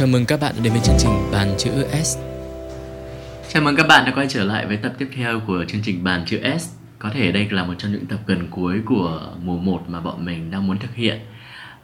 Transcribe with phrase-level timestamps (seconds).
[0.00, 1.70] Chào mừng các bạn đến với chương trình Bàn chữ
[2.02, 2.18] S.
[3.52, 6.04] Chào mừng các bạn đã quay trở lại với tập tiếp theo của chương trình
[6.04, 6.68] Bàn chữ S.
[6.98, 10.24] Có thể đây là một trong những tập gần cuối của mùa 1 mà bọn
[10.24, 11.18] mình đang muốn thực hiện.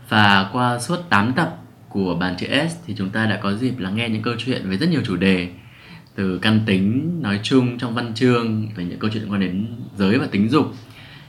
[0.08, 1.56] Và qua suốt 8 tập
[1.88, 4.70] của Bàn chữ S thì chúng ta đã có dịp lắng nghe những câu chuyện
[4.70, 5.48] về rất nhiều chủ đề
[6.14, 9.66] từ căn tính, nói chung trong văn chương, về những câu chuyện liên quan đến
[9.98, 10.74] giới và tính dục,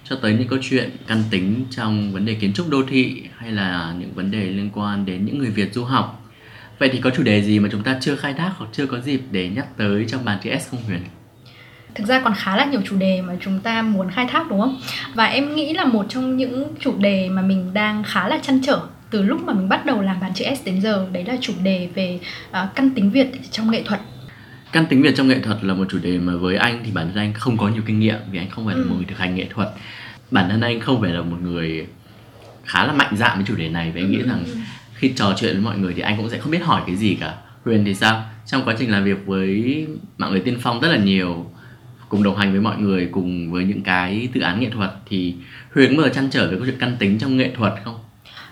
[0.04, 3.52] cho tới những câu chuyện căn tính trong vấn đề kiến trúc đô thị, hay
[3.52, 6.17] là những vấn đề liên quan đến những người Việt du học.
[6.80, 9.00] Vậy thì có chủ đề gì mà chúng ta chưa khai thác hoặc chưa có
[9.00, 11.00] dịp để nhắc tới trong bàn chữ S không Huyền?
[11.96, 14.60] thực ra còn khá là nhiều chủ đề mà chúng ta muốn khai thác đúng
[14.62, 14.80] không
[15.14, 18.60] và em nghĩ là một trong những chủ đề mà mình đang khá là chăn
[18.64, 18.82] trở
[19.12, 21.54] từ lúc mà mình bắt đầu làm bàn chữ S đến giờ đấy là chủ
[21.64, 22.20] đề về
[22.50, 24.00] uh, căn tính Việt trong nghệ thuật
[24.72, 27.08] Căn tính Việt trong nghệ thuật là một chủ đề mà với anh thì bản
[27.08, 28.88] thân anh không có nhiều kinh nghiệm vì anh không phải là Ừ.
[28.90, 29.70] một người thực hành nghệ thuật.
[30.32, 31.88] Bản thân anh không phải là một người
[32.66, 34.44] khá là mạnh dạn với chủ đề này và anh nghĩ rằng
[34.98, 37.16] khi trò chuyện với mọi người thì anh cũng sẽ không biết hỏi cái gì
[37.16, 37.36] cả.
[37.66, 38.24] Huyền thì sao?
[38.46, 41.52] Trong quá trình làm việc với mạng lưới tiên phong rất là nhiều,
[42.10, 45.36] cùng đồng hành với mọi người, cùng với những cái dự án nghệ thuật, thì
[45.76, 48.00] Huyền có bao giờ chăn trở về câu chuyện căn tính trong nghệ thuật không?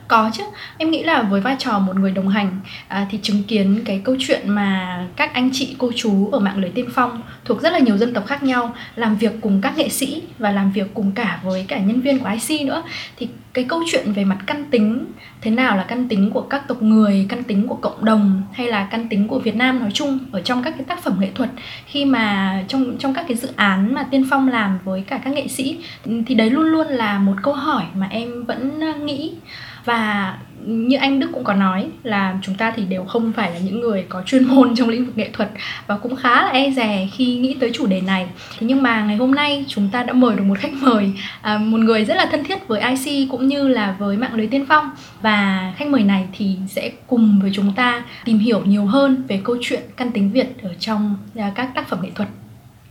[0.07, 0.43] Có chứ,
[0.77, 4.01] em nghĩ là với vai trò một người đồng hành à, thì chứng kiến cái
[4.03, 7.73] câu chuyện mà các anh chị cô chú ở mạng lưới tiên phong thuộc rất
[7.73, 10.93] là nhiều dân tộc khác nhau làm việc cùng các nghệ sĩ và làm việc
[10.93, 12.83] cùng cả với cả nhân viên của IC nữa
[13.17, 15.05] thì cái câu chuyện về mặt căn tính
[15.41, 18.67] thế nào là căn tính của các tộc người, căn tính của cộng đồng hay
[18.67, 21.29] là căn tính của Việt Nam nói chung ở trong các cái tác phẩm nghệ
[21.35, 21.49] thuật
[21.85, 25.33] khi mà trong trong các cái dự án mà tiên phong làm với cả các
[25.33, 25.77] nghệ sĩ
[26.25, 29.33] thì đấy luôn luôn là một câu hỏi mà em vẫn à, nghĩ
[29.85, 33.59] và như anh Đức cũng có nói là chúng ta thì đều không phải là
[33.59, 35.49] những người có chuyên môn trong lĩnh vực nghệ thuật
[35.87, 38.27] và cũng khá là e dè khi nghĩ tới chủ đề này.
[38.59, 41.57] Thế nhưng mà ngày hôm nay chúng ta đã mời được một khách mời à,
[41.57, 44.65] một người rất là thân thiết với IC cũng như là với mạng lưới tiên
[44.69, 44.89] phong.
[45.21, 49.41] Và khách mời này thì sẽ cùng với chúng ta tìm hiểu nhiều hơn về
[49.43, 52.29] câu chuyện căn tính Việt ở trong à, các tác phẩm nghệ thuật.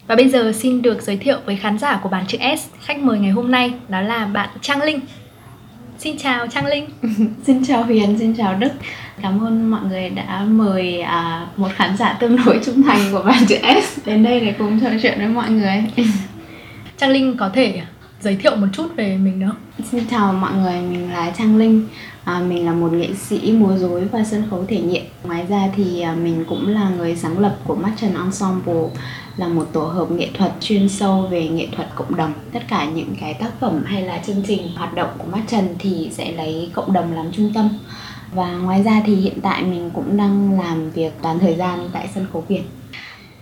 [0.07, 2.69] Và bây giờ xin được giới thiệu với khán giả của bản chữ S.
[2.81, 5.01] Khách mời ngày hôm nay đó là bạn Trang Linh.
[6.05, 6.87] Xin chào Trang Linh.
[7.47, 8.69] Xin chào Huyền, xin chào Đức.
[9.23, 13.23] Cảm ơn mọi người đã mời à, một khán giả tương đối trung thành của
[13.23, 15.85] bàn chữ S đến đây để cùng trò chuyện với mọi người.
[16.99, 17.83] Trang Linh có thể
[18.21, 19.87] giới thiệu một chút về mình không?
[19.91, 21.89] Xin chào mọi người, mình là Trang Linh.
[22.25, 25.05] À, Mình là một nghệ sĩ múa rối và sân khấu thể nghiệm.
[25.25, 28.89] Ngoài ra thì à, mình cũng là người sáng lập của Mắt Trần Ensemble
[29.37, 32.33] là một tổ hợp nghệ thuật chuyên sâu về nghệ thuật cộng đồng.
[32.53, 35.75] Tất cả những cái tác phẩm hay là chương trình hoạt động của mắt trần
[35.79, 37.69] thì sẽ lấy cộng đồng làm trung tâm.
[38.33, 42.09] Và ngoài ra thì hiện tại mình cũng đang làm việc toàn thời gian tại
[42.15, 42.63] sân khấu Việt.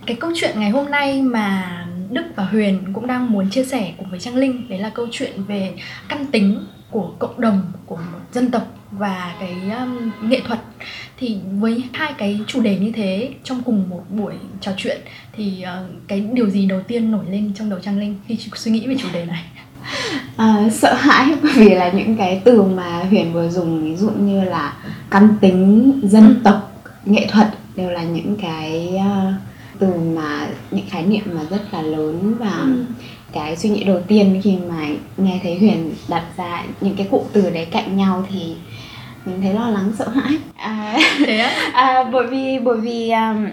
[0.05, 1.79] Cái câu chuyện ngày hôm nay mà
[2.09, 5.07] Đức và Huyền cũng đang muốn chia sẻ cùng với Trang Linh Đấy là câu
[5.11, 5.73] chuyện về
[6.09, 10.59] căn tính của cộng đồng, của một dân tộc và cái um, nghệ thuật.
[11.19, 15.01] Thì với hai cái chủ đề như thế trong cùng một buổi trò chuyện
[15.35, 18.71] thì uh, cái điều gì đầu tiên nổi lên trong đầu Trang Linh khi suy
[18.71, 19.43] nghĩ về chủ đề này?
[20.37, 24.09] À, sợ hãi bởi vì là những cái từ mà Huyền vừa dùng ví dụ
[24.09, 24.73] như là
[25.09, 29.33] căn tính dân tộc nghệ thuật đều là những cái uh,
[29.79, 32.85] từ mà những khái niệm mà rất là lớn và Ừ.
[33.33, 34.87] cái suy nghĩ đầu tiên khi mà
[35.17, 38.55] nghe thấy Huyền đặt ra những cái cụm từ đấy cạnh nhau thì
[39.25, 40.37] mình thấy lo lắng sợ hãi.
[40.55, 41.71] À, Thế á?
[41.73, 43.47] à, bởi vì bởi vì um,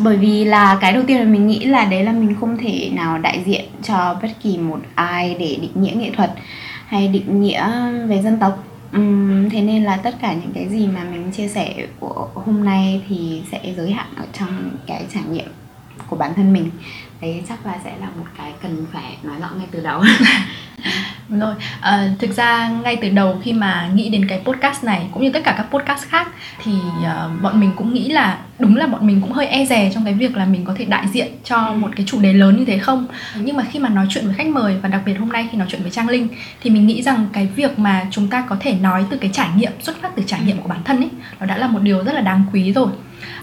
[0.00, 2.90] bởi vì là cái đầu tiên là mình nghĩ là đấy là mình không thể
[2.92, 6.30] nào đại diện cho bất kỳ một ai để định nghĩa nghệ thuật
[6.86, 7.70] hay định nghĩa
[8.06, 8.64] về dân tộc.
[8.92, 12.64] Ừm, thế nên là tất cả những cái gì mà mình chia sẻ của hôm
[12.64, 15.48] nay thì sẽ giới hạn ở trong cái trải nghiệm
[16.08, 16.70] của bản thân mình
[17.20, 20.02] đấy chắc là sẽ là một cái cần phải nói rõ ngay từ đầu.
[21.28, 25.06] Đúng rồi, à, thực ra ngay từ đầu khi mà nghĩ đến cái podcast này
[25.12, 26.28] cũng như tất cả các podcast khác
[26.64, 26.72] thì
[27.04, 30.04] à, bọn mình cũng nghĩ là đúng là bọn mình cũng hơi e dè trong
[30.04, 32.64] cái việc là mình có thể đại diện cho một cái chủ đề lớn như
[32.64, 33.06] thế không?
[33.36, 35.58] Nhưng mà khi mà nói chuyện với khách mời và đặc biệt hôm nay khi
[35.58, 36.28] nói chuyện với Trang Linh
[36.62, 39.48] thì mình nghĩ rằng cái việc mà chúng ta có thể nói từ cái trải
[39.56, 42.04] nghiệm xuất phát từ trải nghiệm của bản thân ấy nó đã là một điều
[42.04, 42.88] rất là đáng quý rồi.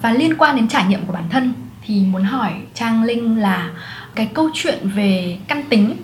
[0.00, 1.52] Và liên quan đến trải nghiệm của bản thân
[1.86, 3.70] thì muốn hỏi Trang Linh là
[4.14, 5.96] cái câu chuyện về căn tính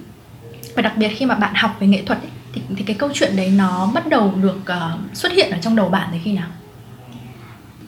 [0.74, 3.10] và đặc biệt khi mà bạn học về nghệ thuật ấy, thì, thì cái câu
[3.14, 6.32] chuyện đấy nó bắt đầu được uh, xuất hiện ở trong đầu bạn từ khi
[6.32, 6.48] nào?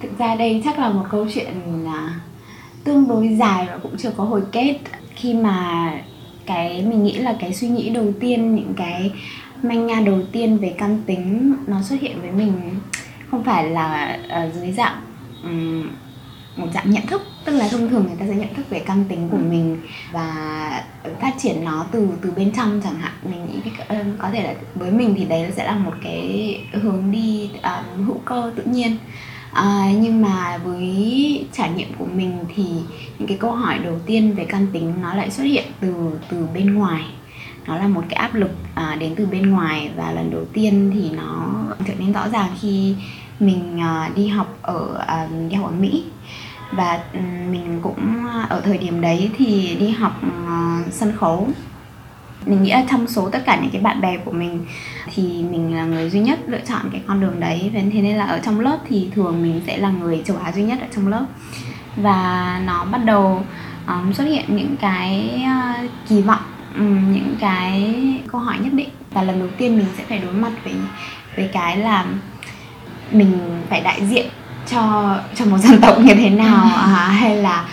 [0.00, 1.54] Thực ra đây chắc là một câu chuyện
[1.84, 2.14] là
[2.84, 4.78] tương đối dài và cũng chưa có hồi kết.
[5.14, 5.90] Khi mà
[6.46, 9.12] cái mình nghĩ là cái suy nghĩ đầu tiên những cái
[9.62, 12.52] manh nha đầu tiên về căn tính nó xuất hiện với mình
[13.30, 15.00] không phải là ở dưới dạng
[15.42, 15.90] um,
[16.56, 19.04] một dạng nhận thức tức là thông thường người ta sẽ nhận thức về căn
[19.08, 19.80] tính của mình
[20.12, 20.84] và
[21.20, 23.12] phát triển nó từ từ bên trong chẳng hạn.
[23.22, 27.10] Mình nghĩ ờ, có thể là với mình thì đấy sẽ là một cái hướng
[27.10, 28.96] đi um, hữu cơ tự nhiên.
[29.52, 32.64] À, nhưng mà với trải nghiệm của mình thì
[33.18, 36.46] những cái câu hỏi đầu tiên về căn tính nó lại xuất hiện từ từ
[36.54, 37.04] bên ngoài.
[37.66, 40.90] Nó là một cái áp lực à, đến từ bên ngoài và lần đầu tiên
[40.94, 41.52] thì nó
[41.86, 42.94] trở nên rõ ràng khi
[43.40, 46.04] mình à, đi học ở à, đi học ở Mỹ
[46.72, 47.20] và ừ,
[47.50, 51.48] mình cũng ờ, ở thời điểm đấy thì đi học ờ, sân khấu.
[52.46, 54.66] Mình nghĩ là trong số tất cả những cái bạn bè của mình
[55.14, 57.70] thì mình là người duy nhất lựa chọn cái con đường đấy.
[57.74, 60.52] Và thế nên là ở trong lớp thì thường mình sẽ là người châu Á
[60.52, 61.26] duy nhất ở trong lớp.
[61.96, 63.44] Và nó bắt đầu
[63.86, 66.42] um, xuất hiện những cái uh, kỳ vọng
[66.78, 67.94] um, những cái
[68.32, 68.88] câu hỏi nhất định.
[69.10, 70.74] Và lần đầu tiên mình sẽ phải đối mặt với
[71.36, 72.06] với cái là
[73.12, 74.26] mình phải đại diện
[74.72, 77.68] cho cho một dân tộc như thế nào à, hay là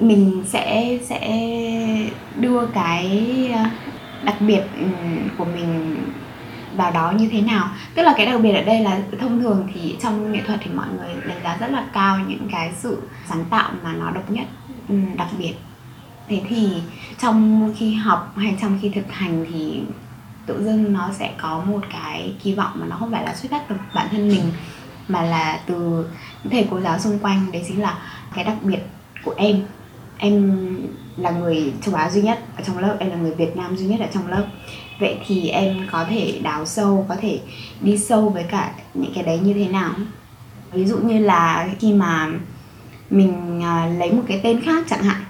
[0.00, 1.38] mình sẽ sẽ
[2.36, 3.28] đưa cái
[4.24, 4.86] đặc biệt ừ,
[5.38, 5.96] của mình
[6.76, 7.68] vào đó như thế nào?
[7.94, 10.70] Tức là cái đặc biệt ở đây là thông thường thì trong nghệ thuật thì
[10.74, 14.30] mọi người đánh giá rất là cao những cái sự sáng tạo mà nó độc
[14.30, 14.44] nhất
[14.88, 15.54] ừ, đặc biệt.
[16.28, 16.68] Thế thì
[17.22, 19.80] trong khi học hay trong khi thực hành thì
[20.46, 23.50] tự dưng nó sẽ có một cái kỳ vọng mà nó không phải là xuất
[23.50, 24.52] phát từ bản thân mình
[25.08, 26.06] mà là từ
[26.50, 27.98] thầy cô giáo xung quanh đấy chính là
[28.34, 28.80] cái đặc biệt
[29.24, 29.62] của em.
[30.18, 30.76] Em
[31.16, 33.86] là người châu Á duy nhất ở trong lớp em là người Việt Nam duy
[33.86, 34.46] nhất ở trong lớp.
[35.00, 37.40] Vậy thì em có thể đào sâu có thể
[37.80, 39.92] đi sâu với cả những cái đấy như thế nào?
[40.72, 42.28] Ví dụ như là khi mà
[43.10, 45.24] mình à, lấy một cái tên khác chẳng hạn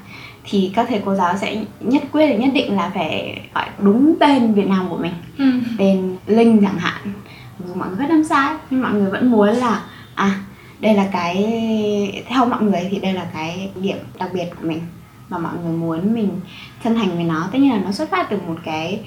[0.45, 4.55] thì các thầy cô giáo sẽ nhất quyết nhất định là phải gọi đúng tên
[4.55, 5.13] Việt Nam của mình.
[5.39, 5.45] Ừ.
[5.79, 7.13] tên Linh chẳng hạn
[7.59, 9.85] dù mọi người biết âm sai, nhưng mọi người vẫn muốn là
[10.15, 10.41] à
[10.81, 14.81] đây là cái, theo mọi người thì đây là cái điểm đặc biệt của mình.
[15.29, 16.41] Và mọi người muốn mình
[16.85, 17.49] chân thành với nó.
[17.53, 19.01] Tất nhiên là nó xuất phát từ một cái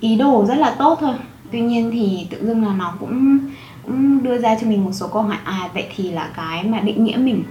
[0.00, 1.14] ý đồ rất là tốt thôi.
[1.52, 3.38] Tuy nhiên thì tự dưng là nó cũng
[3.86, 6.80] cũng đưa ra cho mình một số câu hỏi à vậy thì là cái mà
[6.80, 7.44] định nghĩa mình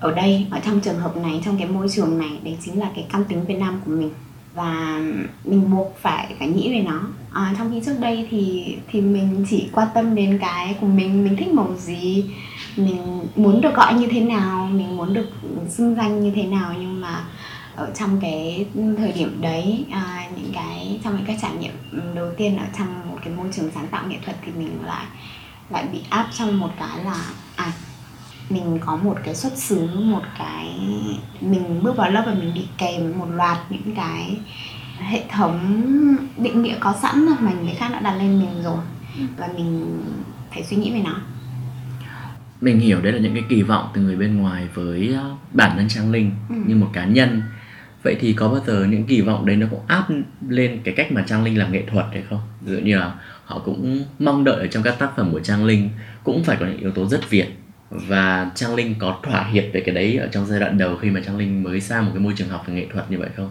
[0.00, 2.90] ở đây, ở trong trường hợp này, trong cái môi trường này, đấy chính là
[2.94, 4.10] cái căn tính Việt Nam của mình
[4.54, 5.00] và
[5.44, 7.00] mình buộc phải phải nghĩ về nó.
[7.32, 11.24] À, trong khi trước đây thì thì mình chỉ quan tâm đến cái của mình
[11.24, 12.24] mình thích màu gì
[12.76, 15.26] mình muốn được gọi như thế nào mình muốn được
[15.68, 16.74] xưng danh như thế nào.
[16.78, 17.24] Nhưng mà
[17.76, 18.66] ở trong cái
[18.98, 21.72] thời điểm đấy à, những cái trong những cái trải nghiệm
[22.14, 25.04] đầu tiên ở trong một cái môi trường sáng tạo nghệ thuật thì mình lại
[25.70, 27.72] lại bị áp trong một cái là à
[28.50, 30.80] mình có một cái xuất xứ một cái
[31.40, 34.36] mình bước vào lớp và mình đi kèm một loạt những cái
[34.98, 35.58] hệ thống
[36.36, 38.78] định nghĩa có sẵn mà người khác đã đặt lên mình rồi.
[39.36, 39.98] Và mình
[40.52, 41.20] phải suy nghĩ về nó.
[42.60, 45.76] Mình hiểu đấy là những cái kỳ vọng từ người bên ngoài với ờ, bản
[45.76, 46.54] thân trang linh ừ.
[46.66, 47.42] như một cá nhân.
[48.02, 50.06] Vậy thì có bao giờ những kỳ vọng đấy nó cũng áp
[50.48, 52.40] lên cái cách mà trang linh làm nghệ thuật hay không?
[52.60, 53.14] Ví dụ như là
[53.44, 55.90] họ cũng mong đợi ở trong các tác phẩm của trang linh
[56.24, 57.63] cũng phải có những yếu tố rất việt
[57.94, 61.10] và trang linh có thỏa hiệp về cái đấy ở trong giai đoạn đầu khi
[61.10, 63.28] mà trang linh mới sang một cái môi trường học về nghệ thuật như vậy
[63.36, 63.50] không?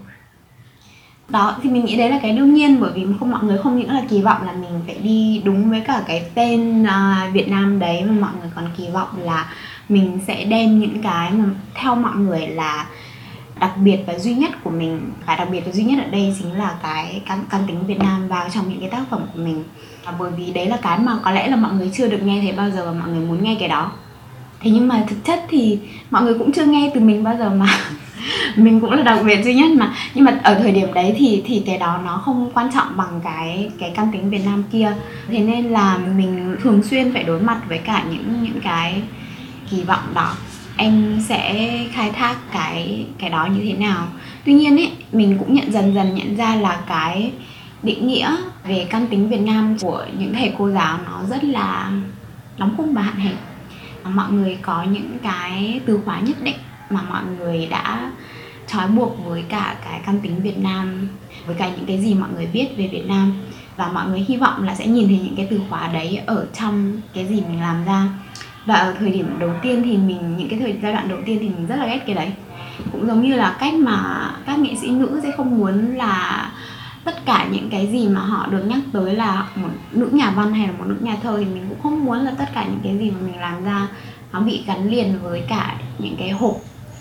[1.30, 3.80] Đó thì mình nghĩ đấy là cái đương nhiên bởi vì không mọi người không
[3.80, 7.50] những là kỳ vọng là mình phải đi đúng với cả cái tên uh, Việt
[7.50, 9.54] Nam đấy mà mọi người còn kỳ vọng là
[9.90, 12.88] mình sẽ đem những cái mà theo mọi người là
[13.60, 15.12] đặc biệt và duy nhất của mình.
[15.26, 18.00] Và đặc biệt và duy nhất ở đây chính là cái căn, căn tính Việt
[18.00, 19.64] Nam vào trong những cái tác phẩm của mình.
[20.06, 22.42] Và bởi vì đấy là cái mà có lẽ là mọi người chưa được nghe
[22.42, 23.92] thấy bao giờ và mọi người muốn nghe cái đó
[24.64, 25.80] thế nhưng mà thực chất thì
[26.10, 27.68] mọi người cũng chưa nghe từ mình bao giờ mà.
[28.56, 29.94] Mình cũng là đặc biệt duy nhất mà.
[30.14, 33.20] Nhưng mà ở thời điểm đấy thì thì cái đó nó không quan trọng bằng
[33.24, 34.94] cái cái căn tính Việt Nam kia.
[35.28, 39.02] Thế nên là mình thường xuyên phải đối mặt với cả những những cái
[39.72, 40.36] kỳ vọng đó.
[40.78, 44.08] Em sẽ khai thác cái cái đó như thế nào.
[44.46, 47.32] Tuy nhiên ấy, mình cũng nhận, dần dần nhận ra là cái
[47.84, 48.36] định nghĩa
[48.68, 51.92] về căn tính Việt Nam của những thầy cô giáo nó rất là
[52.58, 53.36] đóng khung và hạn hẹp
[54.10, 56.58] mọi người có những cái từ khóa nhất định
[56.90, 58.12] mà mọi người đã
[58.68, 61.08] trói buộc với cả cái căn tính Việt Nam,
[61.46, 63.34] với cả những cái gì mọi người biết về Việt Nam.
[63.78, 66.46] Và mọi người hy vọng là sẽ nhìn thấy những cái từ khóa đấy ở
[66.60, 68.08] trong cái gì mình làm ra.
[68.66, 71.38] Và ở thời điểm đầu tiên thì mình, những cái thời giai đoạn đầu tiên
[71.42, 72.32] thì mình rất là ghét cái đấy.
[72.92, 76.52] Cũng giống như là cách mà các nghệ sĩ nữ sẽ không muốn là
[77.04, 80.54] tất cả những cái gì mà họ được nhắc tới là một nữ nhà văn
[80.54, 82.80] hay là một nữ nhà thơ thì mình cũng không muốn là tất cả những
[82.84, 83.88] cái gì mà mình làm ra
[84.34, 86.56] nó bị gắn liền với cả những cái hộp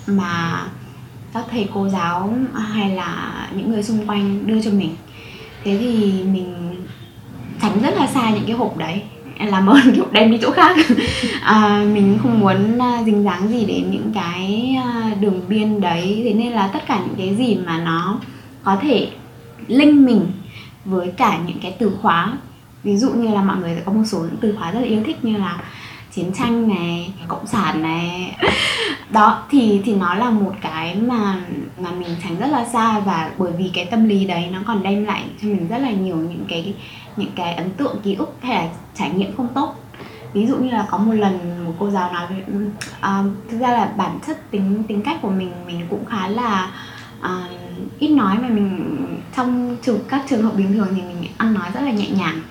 [0.07, 0.63] mà
[1.33, 4.95] các thầy cô giáo hay là những người xung quanh đưa cho mình.
[5.63, 6.75] Thế thì mình
[7.61, 9.01] tránh rất là xa những cái hộp đấy
[9.39, 10.75] làm ơn kiểu đem đi chỗ khác.
[11.41, 16.21] À, mình không muốn à, dính dáng gì đến những cái à, đường biên đấy.
[16.23, 18.19] Thế nên là tất cả những cái gì mà nó
[18.63, 19.07] có thể
[19.67, 20.31] link mình
[20.85, 22.37] với cả những cái từ khóa.
[22.83, 25.03] Ví dụ như là mọi người có một số những từ khóa rất là yêu
[25.05, 25.57] thích như là
[26.11, 28.37] chiến tranh này cộng sản này.
[29.09, 31.41] Đó thì thì nó là một cái mà
[31.77, 34.83] mà mình tránh rất là xa và bởi vì cái tâm lý đấy nó còn
[34.83, 36.73] đem lại cho mình rất là nhiều những cái
[37.17, 39.75] những cái ấn tượng ký ức hay là trải nghiệm không tốt.
[40.33, 42.23] Ví dụ như là có một lần một cô giáo nói
[42.99, 46.71] uh, thực ra là bản chất tính tính cách của mình mình cũng khá là
[47.19, 47.62] uh,
[47.99, 48.95] ít nói mà mình
[49.35, 52.41] trong trường các trường hợp bình thường thì mình ăn nói rất là nhẹ nhàng.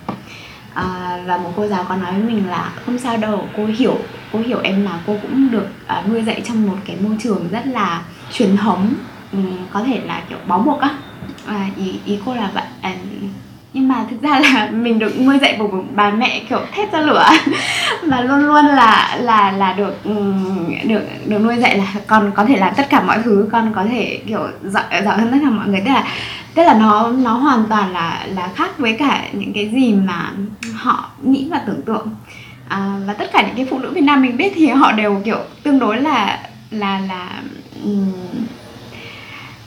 [0.75, 3.99] À, và một cô giáo có nói với mình là không sao đâu cô hiểu
[4.33, 5.67] cô hiểu em là cô cũng được
[6.01, 8.03] uh, nuôi dạy trong một cái môi trường rất là
[8.33, 8.95] truyền thống
[9.33, 10.91] um, có thể là kiểu bó buộc á.
[11.47, 12.65] À, ý ý cô là vậy.
[12.81, 12.95] À,
[13.75, 16.93] nhưng mà thực ra là mình được nuôi dạy bởi một bà mẹ kiểu thét
[16.93, 17.29] ra lửa.
[18.03, 20.15] Và luôn luôn là là là được ừ,
[20.85, 23.85] được được nuôi dạy là con có thể làm tất cả mọi thứ con có
[23.85, 25.81] thể kiểu giỏi giỏi hơn tất cả mọi người.
[25.85, 26.05] Tức là
[26.55, 30.31] tức là nó nó hoàn toàn là là khác với cả những cái gì mà
[30.75, 32.09] họ nghĩ và tưởng tượng.
[32.69, 35.21] À, và tất cả những cái phụ nữ Việt Nam mình biết thì họ đều
[35.25, 36.39] kiểu tương đối là
[36.71, 37.29] là là
[37.85, 38.13] um,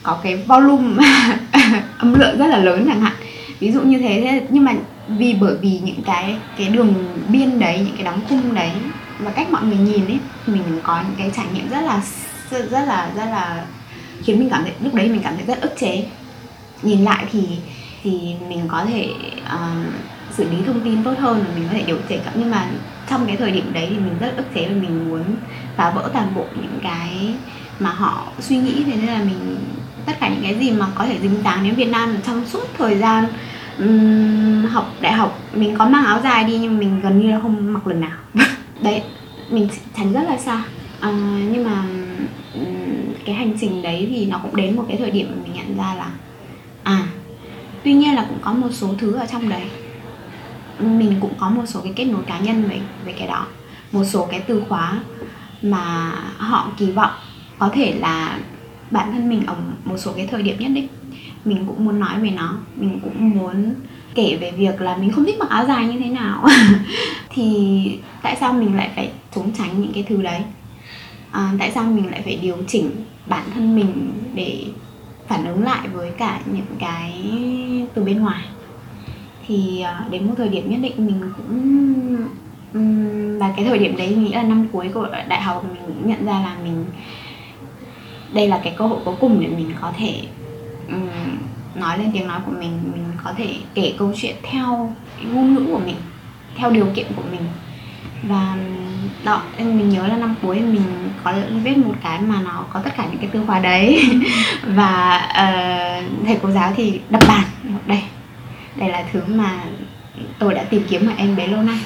[0.02, 1.04] có cái volume
[1.98, 3.12] âm lượng rất là lớn chẳng hạn
[3.60, 4.74] ví dụ như thế, thế nhưng mà
[5.08, 6.94] vì bởi vì những cái cái đường
[7.28, 8.70] biên đấy những cái đóng khung đấy
[9.18, 12.02] và cách mọi người nhìn ấy mình có những cái trải nghiệm rất là
[12.50, 13.66] rất là rất là
[14.22, 16.04] khiến mình cảm thấy lúc đấy mình cảm thấy rất ức chế.
[16.82, 17.48] Nhìn lại thì
[18.02, 19.10] thì mình có thể
[19.54, 19.92] uh,
[20.32, 22.70] xử lý thông tin tốt hơn và mình có thể điều chỉnh nhưng mà
[23.10, 25.22] trong cái thời điểm đấy thì mình rất ức chế và mình muốn
[25.76, 27.34] phá vỡ toàn bộ những cái
[27.80, 28.84] mà họ suy nghĩ.
[28.84, 29.56] Thế nên là mình
[30.06, 32.64] tất cả những cái gì mà có thể dính dáng đến Việt Nam trong suốt
[32.78, 33.26] thời gian
[33.78, 35.40] um, học đại học.
[35.54, 38.18] Mình có mang áo dài đi nhưng mình gần như là không mặc lần nào.
[38.82, 39.02] Đấy
[39.50, 40.62] mình tránh rất là xa.
[41.00, 41.10] À,
[41.52, 41.84] nhưng mà
[42.54, 45.52] um, cái hành trình đấy thì nó cũng đến một cái thời điểm mà mình
[45.54, 46.10] nhận ra là
[46.82, 47.06] à
[47.84, 49.62] tuy nhiên là cũng có một số thứ ở trong đấy.
[50.78, 53.46] Mình cũng có một số cái kết nối cá nhân với với cái đó.
[53.92, 55.00] Một số cái từ khóa
[55.62, 57.10] mà họ kỳ vọng
[57.58, 58.38] có thể là
[58.90, 60.88] bản thân mình ở một số cái thời điểm nhất định.
[61.44, 63.74] Mình cũng muốn nói về nó mình cũng muốn
[64.14, 66.46] kể về việc là mình không thích mặc áo dài như thế nào.
[67.30, 70.40] Thì tại sao mình lại phải trốn tránh những cái thứ đấy?
[71.30, 72.90] À, tại sao mình lại phải điều chỉnh
[73.26, 74.64] bản thân mình để
[75.28, 77.30] phản ứng lại với cả những cái
[77.94, 78.44] từ bên ngoài?
[79.46, 81.86] Thì à, đến một thời điểm nhất định mình cũng
[83.38, 86.26] và cái thời điểm đấy nghĩ là năm cuối của đại học mình cũng nhận
[86.26, 86.84] ra là mình
[88.32, 90.22] đây là cái cơ hội cuối cùng để mình có thể
[90.88, 91.08] um,
[91.74, 95.54] nói lên tiếng nói của mình mình có thể kể câu chuyện theo cái ngôn
[95.54, 95.96] ngữ của mình
[96.56, 97.40] theo điều kiện của mình.
[98.22, 98.56] Và
[99.24, 102.90] đó mình nhớ là năm cuối mình có viết một cái mà nó có tất
[102.96, 104.10] cả những cái từ khóa đấy.
[104.62, 107.44] Và uh, thầy cô giáo thì đập bàn
[107.86, 108.02] đây
[108.76, 109.64] đây là thứ mà
[110.38, 111.78] tôi đã tìm kiếm ở em bé lâu nay.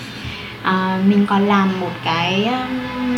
[0.60, 2.50] Uh, mình còn làm một cái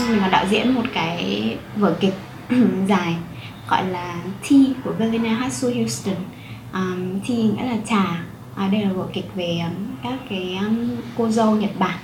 [0.09, 2.14] mình còn đạo diễn một cái vở kịch
[2.89, 3.17] dài
[3.69, 6.15] gọi là Tea của Velina Hatsu Houston.
[6.73, 8.25] Um, Tea nghĩa là trà.
[8.57, 11.99] À, đây là vở kịch về um, các cái um, cô dâu Nhật Bản.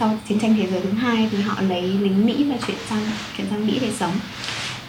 [0.00, 3.02] Sau chiến tranh thế giới thứ hai thì họ lấy lính Mỹ và chuyển sang
[3.36, 4.12] chuyển sang Mỹ để sống.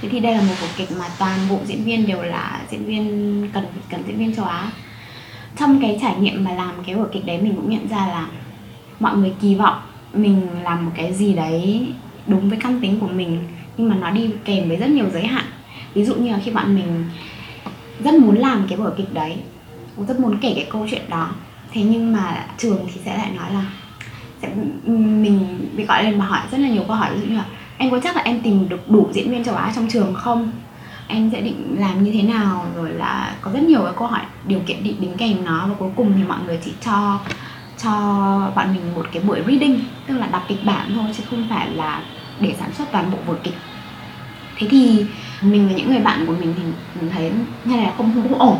[0.01, 2.85] Thế thì đây là một vở kịch mà toàn bộ diễn viên đều là diễn
[2.85, 4.71] viên cần cần diễn viên châu Á.
[5.57, 8.27] Trong cái trải nghiệm mà làm cái vở kịch đấy mình cũng nhận ra là
[8.99, 9.81] mọi người kỳ vọng
[10.13, 11.87] mình làm một cái gì đấy
[12.27, 13.39] đúng với căn tính của mình
[13.77, 15.45] nhưng mà nó đi kèm với rất nhiều giới hạn.
[15.93, 17.05] Ví dụ như là khi bạn mình
[17.99, 19.37] rất muốn làm cái vở kịch đấy
[20.07, 21.29] rất muốn kể cái câu chuyện đó
[21.71, 23.65] thế nhưng mà trường thì sẽ lại nói là
[24.41, 24.49] sẽ,
[24.85, 27.09] mình bị gọi lên và hỏi rất là nhiều câu hỏi.
[27.13, 27.45] Ví dụ như là
[27.77, 30.51] em có chắc là em tìm được đủ diễn viên châu Á trong trường không?
[31.07, 32.65] Em sẽ định làm như thế nào?
[32.75, 35.75] Rồi là có rất nhiều cái câu hỏi điều kiện định đính kèm nó và
[35.79, 37.19] cuối cùng thì mọi người chỉ cho
[37.83, 37.91] cho
[38.55, 41.69] bạn mình một cái buổi reading tức là đọc kịch bản thôi chứ không phải
[41.69, 42.03] là
[42.39, 43.53] để sản xuất toàn bộ vở kịch
[44.57, 45.05] thế thì
[45.41, 46.63] mình và những người bạn của mình thì
[47.01, 47.31] mình thấy
[47.65, 48.59] như là không không, ổn.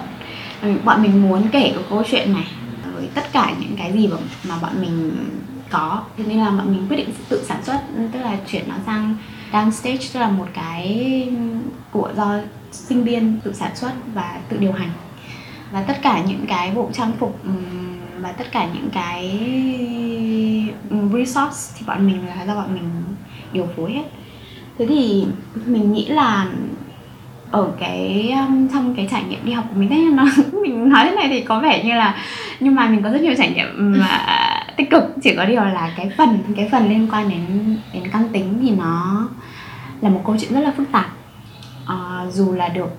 [0.84, 2.48] Bọn mình muốn kể cái câu chuyện này
[2.96, 4.18] với tất cả những cái gì mà,
[4.50, 5.12] mà bọn mình
[5.70, 6.04] có.
[6.18, 7.82] Thế nên là bọn mình quyết định tự sản xuất
[8.13, 9.16] tức là chuyển nó sang
[9.51, 11.30] downstage tức là một cái
[11.92, 12.36] của do
[12.72, 14.89] sinh viên tự sản xuất và tự điều hành.
[15.72, 17.39] Và tất cả những cái bộ trang phục
[18.20, 19.39] và tất cả những cái
[21.13, 22.89] resource thì bọn mình là do bọn mình
[23.51, 24.04] điều phối hết
[24.78, 25.26] thế thì
[25.66, 26.48] mình nghĩ là
[27.52, 30.26] ở cái um, trong cái trải nghiệm đi học của mình thế nó
[30.62, 32.16] mình nói thế này thì có vẻ như là
[32.60, 34.26] nhưng mà mình có rất nhiều trải nghiệm um, mà
[34.78, 35.04] tích cực.
[35.24, 38.72] Chỉ có điều là cái phần cái phần liên quan đến đến căn tính thì
[38.72, 39.28] nó
[40.02, 41.06] là một câu chuyện rất là phức tạp.
[41.86, 42.98] À, dù là được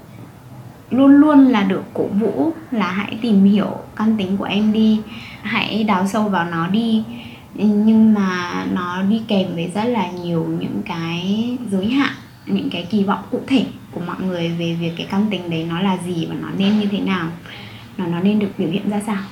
[0.91, 5.01] luôn luôn là được cổ vũ là hãy tìm hiểu căn tính của em đi
[5.43, 7.05] hãy đào sâu vào nó đi
[7.55, 12.13] nhưng mà nó đi kèm với rất là nhiều những cái giới hạn
[12.47, 15.67] những cái kỳ vọng cụ thể của mọi người về việc cái căn tính đấy
[15.69, 17.29] nó là gì và nó nên như thế nào
[17.97, 19.23] nó nó nên được biểu hiện ra sao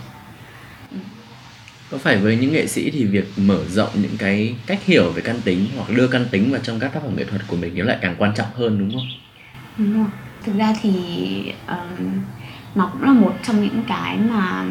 [1.91, 5.23] có phải với những nghệ sĩ thì việc mở rộng những cái cách hiểu về
[5.23, 7.79] căn tính hoặc đưa căn tính vào trong các tác phẩm nghệ thuật của mình
[7.79, 9.07] nó lại càng quan trọng hơn đúng không?
[9.79, 10.07] Đúng rồi.
[10.45, 10.93] Thực ra thì
[11.69, 12.23] um,
[12.75, 14.67] nó cũng là một trong những cái mà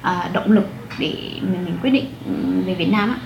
[0.00, 2.32] uh, động lực để mình, mình quyết định ừ,
[2.66, 3.18] về Việt Nam á.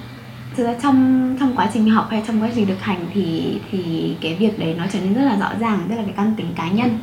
[0.56, 4.14] Thực ra trong trong quá trình học hay trong quá trình thực hành thì thì
[4.20, 6.46] cái việc đấy nó trở nên rất là rõ ràng, tức là cái căn tính
[6.56, 6.98] cá nhân,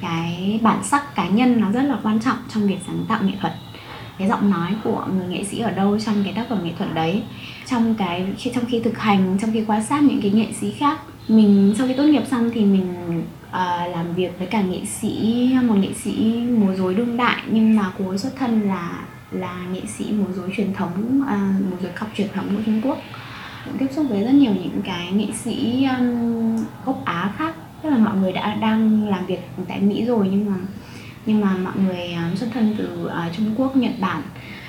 [0.00, 3.32] cái bản sắc cá nhân nó rất là quan trọng trong việc sáng tạo nghệ
[3.40, 3.52] thuật.
[4.18, 6.94] Cái giọng nói của người nghệ sĩ ở đâu trong cái tác phẩm nghệ thuật
[6.94, 7.22] đấy.
[7.66, 10.72] Trong cái khi trong khi thực hành trong khi quan sát những cái nghệ sĩ
[10.72, 14.80] khác mình sau khi tốt nghiệp xong thì mình uh, làm việc với cả nghệ
[14.84, 19.02] sĩ một nghệ sĩ múa rối đương đại nhưng mà cô ấy xuất thân là
[19.34, 22.80] là nghệ sĩ múa rối truyền thống à, múa rối cọc truyền thống của Trung
[22.84, 22.98] Quốc.
[23.78, 27.54] Tiếp xúc với rất nhiều những cái nghệ sĩ um, gốc Á khác.
[27.82, 30.56] Tức là mọi người đã đang làm việc tại Mỹ rồi nhưng mà
[31.26, 34.22] nhưng mà mọi người um, xuất thân từ uh, Trung Quốc, Nhật Bản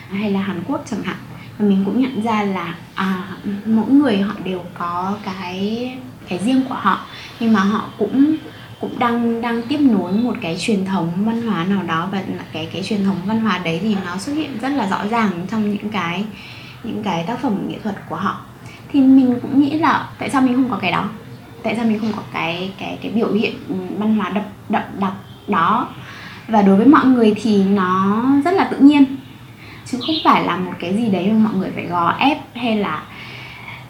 [0.09, 1.17] hay là Hàn Quốc chẳng hạn.
[1.57, 6.61] Và mình cũng nhận ra là à, mỗi người họ đều có cái cái riêng
[6.69, 7.05] của họ.
[7.39, 8.35] Nhưng mà họ cũng
[8.85, 12.23] cũng đang đang tiếp nối một cái truyền thống văn hóa nào đó và
[12.53, 15.31] cái cái truyền thống văn hóa đấy thì nó xuất hiện rất là rõ ràng
[15.51, 16.25] trong những cái
[16.83, 18.41] những cái tác phẩm nghệ thuật của họ.
[18.91, 21.09] Thì mình cũng nghĩ là tại sao mình không có cái đó?
[21.63, 23.55] Tại sao mình không có cái cái cái biểu hiện
[23.97, 25.13] văn hóa đậm đậm đặc
[25.47, 25.87] đó?
[26.47, 29.05] Và đối với mọi người thì nó rất là tự nhiên.
[29.85, 32.77] Chứ không phải là một cái gì đấy mà mọi người phải gò ép hay
[32.77, 33.03] là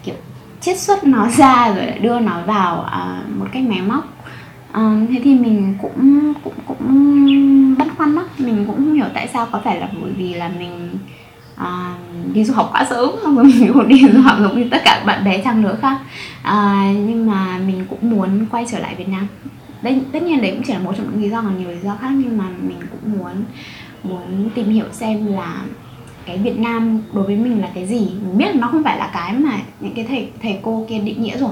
[0.04, 0.16] kiểu
[0.62, 4.15] chiết xuất nó ra rồi đưa nó vào uh, một cách máy móc
[4.80, 9.28] uh, thế thì mình cũng cũng cũng băn khoăn lắm mình cũng không hiểu tại
[9.34, 10.98] sao có phải là bởi vì là mình
[11.62, 14.82] uh, đi du học quá sớm mà mình cũng đi du học giống như tất
[14.86, 15.98] cả bạn bè chăng nữa khác.
[16.42, 19.28] Uh, nhưng mà mình cũng muốn quay trở lại Việt Nam.
[19.82, 21.80] Đấy tất nhiên đấy cũng chỉ là một trong những lý do còn nhiều lý
[21.84, 23.44] do khác nhưng mà mình cũng muốn
[24.04, 25.62] muốn tìm hiểu xem là
[26.26, 28.00] cái Việt Nam đối với mình là cái gì.
[28.00, 31.00] Mình biết là nó không phải là cái mà những cái thầy thầy cô kia
[31.00, 31.52] định nghĩa rồi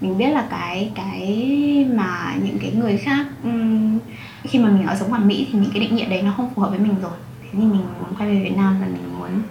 [0.00, 3.98] mình biết là cái cái mà những cái người khác um,
[4.42, 6.50] khi mà mình ở sống ở Mỹ thì những cái định nghĩa đấy nó không
[6.54, 9.18] phù hợp với mình rồi thế thì mình muốn quay về Việt Nam và mình
[9.18, 9.42] muốn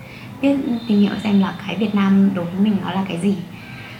[0.41, 0.57] biết
[0.87, 3.35] tìm hiểu xem là cái Việt Nam đối với mình nó là cái gì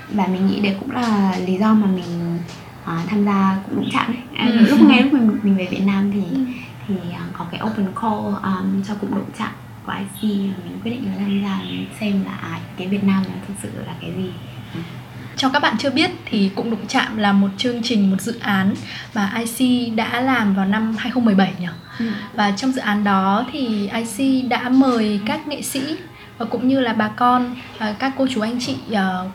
[0.10, 2.40] và mình nghĩ đấy cũng là lý do mà mình
[2.84, 4.66] uh, tham gia cũng đụng chạm đấy à, ừ.
[4.70, 6.46] lúc ngay lúc mình mình về Việt Nam thì ừ.
[6.88, 9.52] thì uh, có cái open call um, cho cũng đụng chạm
[9.86, 10.32] của IC
[10.66, 11.60] mình quyết định là tham gia
[12.00, 14.30] xem là à, cái Việt Nam là thực sự là cái gì.
[15.39, 18.39] Cho các bạn chưa biết thì cũng đụng chạm là một chương trình một dự
[18.39, 18.73] án
[19.13, 21.67] mà IC đã làm vào năm 2017 nhỉ?
[21.99, 22.06] Ừ.
[22.34, 25.82] và trong dự án đó thì IC đã mời các nghệ sĩ
[26.38, 27.56] và cũng như là bà con
[27.99, 28.75] các cô chú anh chị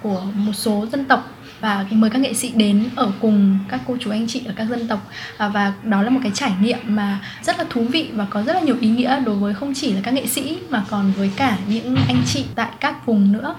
[0.03, 3.97] của một số dân tộc và mời các nghệ sĩ đến ở cùng các cô
[4.01, 5.11] chú anh chị ở các dân tộc.
[5.37, 8.43] À, và đó là một cái trải nghiệm mà rất là thú vị và có
[8.43, 11.13] rất là nhiều ý nghĩa đối với không chỉ là các nghệ sĩ mà còn
[11.17, 13.55] với cả những anh chị tại các vùng nữa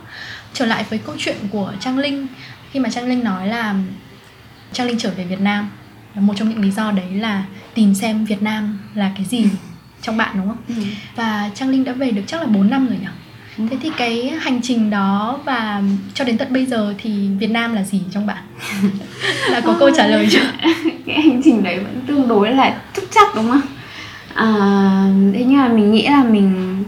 [0.55, 2.27] trở lại với câu chuyện của trang linh.
[2.71, 3.75] Khi mà trang linh nói là
[4.73, 5.69] trang linh trở về việt nam
[6.15, 9.45] một trong những lý do đấy là tìm xem việt nam là cái gì
[10.01, 10.57] trong bạn đúng không?
[10.67, 10.83] Ừ.
[11.15, 13.07] và trang linh đã về được chắc là 4 năm rồi nhỉ?
[13.69, 15.81] Thế thì cái hành trình đó và
[16.13, 18.43] cho đến tận bây giờ thì Việt Nam là gì trong bạn?
[19.49, 20.51] Là có câu trả lời chưa?
[21.05, 23.61] Cái hành trình đấy vẫn tương đối là trúc chắc đúng không?
[24.33, 24.47] À,
[25.33, 26.83] thế nhưng mà mình nghĩ là mình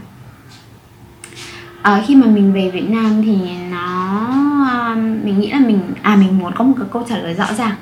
[1.88, 3.36] à, khi mà mình về Việt Nam thì
[3.70, 4.26] nó
[4.70, 7.54] ờ, mình nghĩ là mình à mình muốn có một cái câu trả lời rõ
[7.58, 7.76] ràng.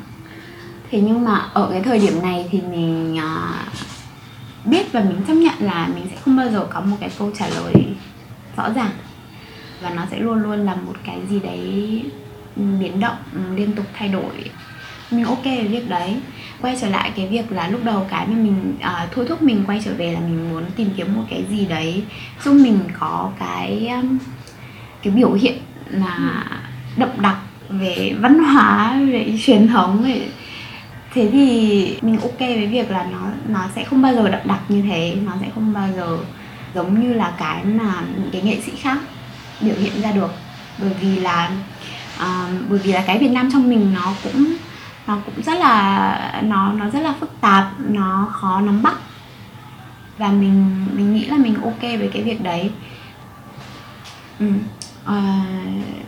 [0.90, 5.34] Thế nhưng mà ở cái thời điểm này thì mình uh, biết và mình chấp
[5.34, 7.74] nhận là mình sẽ không bao giờ có một cái câu trả lời
[8.56, 8.90] rõ ràng.
[9.82, 12.02] Và nó sẽ luôn luôn là một cái gì đấy
[12.56, 14.50] ừ, biến động ừ, liên tục thay đổi
[15.10, 16.16] mình ok với việc đấy.
[16.60, 19.64] Quay trở lại cái việc là lúc đầu cái mà mình uh, thôi thúc mình
[19.66, 22.02] quay trở về là mình muốn tìm kiếm một cái gì đấy
[22.44, 24.18] giúp mình có cái um,
[25.02, 25.58] cái biểu hiện
[25.90, 26.44] là
[26.96, 27.36] đậm đặc
[27.68, 30.28] về văn hóa về truyền thống về
[31.14, 34.60] thế thì mình ok với việc là nó nó sẽ không bao giờ đậm đặc
[34.68, 35.16] như thế.
[35.26, 36.18] Nó sẽ không bao giờ
[36.74, 38.98] giống như là cái mà những cái nghệ sĩ khác
[39.60, 40.30] biểu hiện ra được.
[40.78, 41.50] Bởi vì là
[42.16, 44.46] uh, bởi vì là cái Việt Nam trong mình nó cũng
[45.06, 48.94] nó cũng rất là nó nó rất là phức tạp nó khó nắm bắt.
[50.18, 52.70] Và mình mình nghĩ là mình ok với cái việc đấy.
[54.38, 54.46] Ừ.
[55.04, 55.44] à,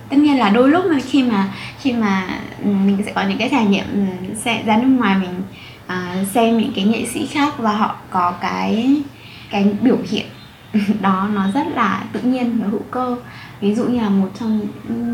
[0.08, 1.48] tất nhiên là đôi lúc mà khi mà
[1.80, 5.18] khi mà ừ, mình sẽ có những cái trải nghiệm ừ, sẽ ra nước ngoài
[5.18, 5.42] mình
[5.87, 9.02] à, xem những cái nghệ sĩ khác và họ có cái
[9.50, 10.26] cái biểu hiện
[11.00, 13.16] đó nó rất là tự nhiên và hữu cơ.
[13.61, 14.61] Ví dụ như là một trong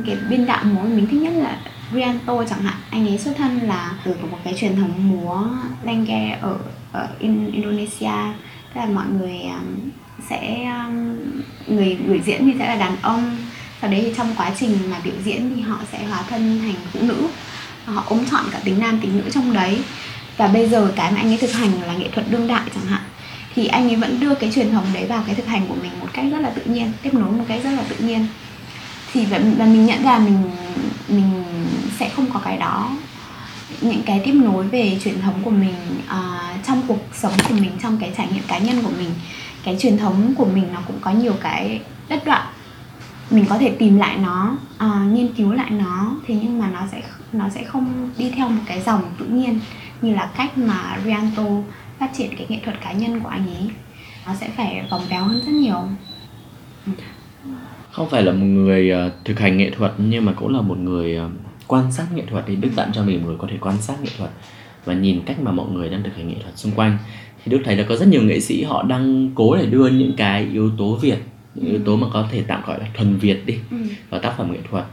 [0.07, 1.59] cái biên đạo múa mình thích nhất là
[1.93, 5.45] Rianto chẳng hạn anh ấy xuất thân là từ một cái truyền thống múa
[5.85, 6.59] Lenge ở,
[6.93, 8.35] ở Indonesia.
[8.75, 9.91] Tức là mọi người um,
[10.31, 11.17] sẽ um,
[11.67, 13.37] người người diễn thì sẽ là đàn ông.
[13.81, 16.75] Sau đấy thì trong quá trình mà biểu diễn thì họ sẽ hóa thân thành
[16.93, 17.27] phụ nữ.
[17.85, 19.83] Họ ôm chọn cả tính nam tính nữ trong đấy.
[20.37, 22.87] Và bây giờ cái mà anh ấy thực hành là nghệ thuật đương đại chẳng
[22.87, 23.03] hạn.
[23.55, 25.91] Thì anh ấy vẫn đưa cái truyền thống đấy vào cái thực hành của mình
[26.01, 28.27] một cách rất là tự nhiên tiếp nối một cách rất là tự nhiên.
[29.13, 30.51] Thì và mình nhận ra mình
[31.09, 31.45] mình
[31.99, 32.91] sẽ không có cái đó.
[33.81, 35.75] Những cái tiếp nối về truyền thống của mình
[36.07, 39.11] uh, trong cuộc sống của mình trong cái trải nghiệm cá nhân của mình
[39.65, 42.47] cái truyền thống của mình nó cũng có nhiều cái đất đoạn.
[43.31, 44.57] Mình có thể tìm lại nó
[44.87, 48.49] uh, nghiên cứu lại nó thế nhưng mà nó sẽ nó sẽ không đi theo
[48.49, 49.61] một cái dòng tự nhiên
[50.03, 51.45] như là cách mà Rianto
[51.99, 53.71] phát triển cái nghệ thuật cá nhân của anh ấy.
[54.27, 55.89] Nó sẽ phải vòng véo hơn rất nhiều
[57.95, 60.79] không phải là một người uh, thực hành nghệ thuật nhưng mà cũng là một
[60.79, 61.31] người uh,
[61.67, 63.95] quan sát nghệ thuật thì đức tặng cho mình một người có thể quan sát
[64.03, 64.31] nghệ thuật
[64.85, 66.99] và nhìn cách mà mọi người đang thực hành nghệ thuật xung quanh
[67.45, 70.13] thì đức thấy là có rất nhiều nghệ sĩ họ đang cố để đưa những
[70.17, 71.19] cái yếu tố việt
[71.55, 73.77] những yếu tố mà có thể tạm gọi là thuần việt đi ừ.
[74.11, 74.85] vào tác phẩm nghệ thuật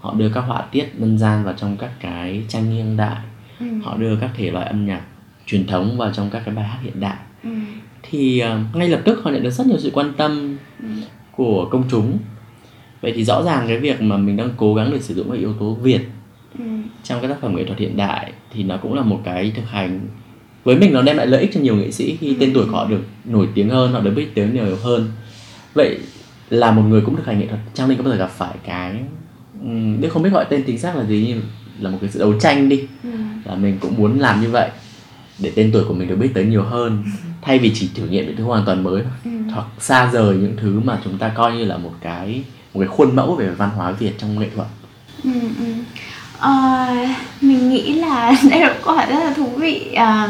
[0.00, 3.16] họ đưa các họa tiết dân gian vào trong các cái tranh hiện đại
[3.60, 3.66] ừ.
[3.82, 5.00] họ đưa các thể loại âm nhạc
[5.46, 7.50] truyền thống vào trong các cái bài hát hiện đại ừ.
[8.02, 10.56] thì uh, ngay lập tức họ nhận được rất nhiều sự quan tâm
[11.32, 12.18] của công chúng
[13.02, 15.38] vậy thì rõ ràng cái việc mà mình đang cố gắng để sử dụng các
[15.38, 16.00] yếu tố việt
[16.58, 16.64] ừ.
[17.04, 19.70] trong các tác phẩm nghệ thuật hiện đại thì nó cũng là một cái thực
[19.70, 20.00] hành
[20.64, 22.34] với mình nó đem lại lợi ích cho nhiều nghệ sĩ khi ừ.
[22.40, 25.10] tên tuổi của họ được nổi tiếng hơn họ được biết tiếng nhiều hơn
[25.74, 25.98] vậy
[26.50, 28.54] là một người cũng thực hành nghệ thuật trang linh có bao giờ gặp phải
[28.64, 28.96] cái
[29.62, 31.42] um, không biết gọi tên chính xác là gì nhưng
[31.80, 33.10] là một cái sự đấu tranh đi ừ.
[33.44, 34.70] là mình cũng muốn làm như vậy
[35.38, 37.10] để tên tuổi của mình được biết tới nhiều hơn ừ.
[37.42, 39.30] thay vì chỉ thử nghiệm những thứ hoàn toàn mới ừ.
[39.50, 42.42] hoặc xa rời những thứ mà chúng ta coi như là một cái
[42.74, 44.68] một cái khuôn mẫu về văn hóa Việt trong nghệ thuật.
[45.24, 45.74] Ừ, ừ.
[46.38, 46.86] Ờ,
[47.40, 49.92] mình nghĩ là đây là một câu hỏi rất là thú vị.
[49.94, 50.28] À,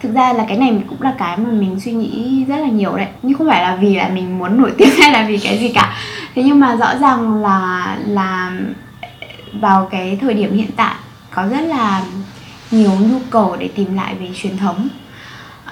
[0.00, 2.96] thực ra là cái này cũng là cái mà mình suy nghĩ rất là nhiều
[2.96, 3.06] đấy.
[3.22, 5.68] Nhưng không phải là vì là mình muốn nổi tiếng hay là vì cái gì
[5.68, 5.96] cả.
[6.34, 8.52] Thế nhưng mà rõ ràng là là
[9.52, 10.94] vào cái thời điểm hiện tại
[11.30, 12.02] có rất là
[12.70, 14.88] nhiều nhu cầu để tìm lại về truyền thống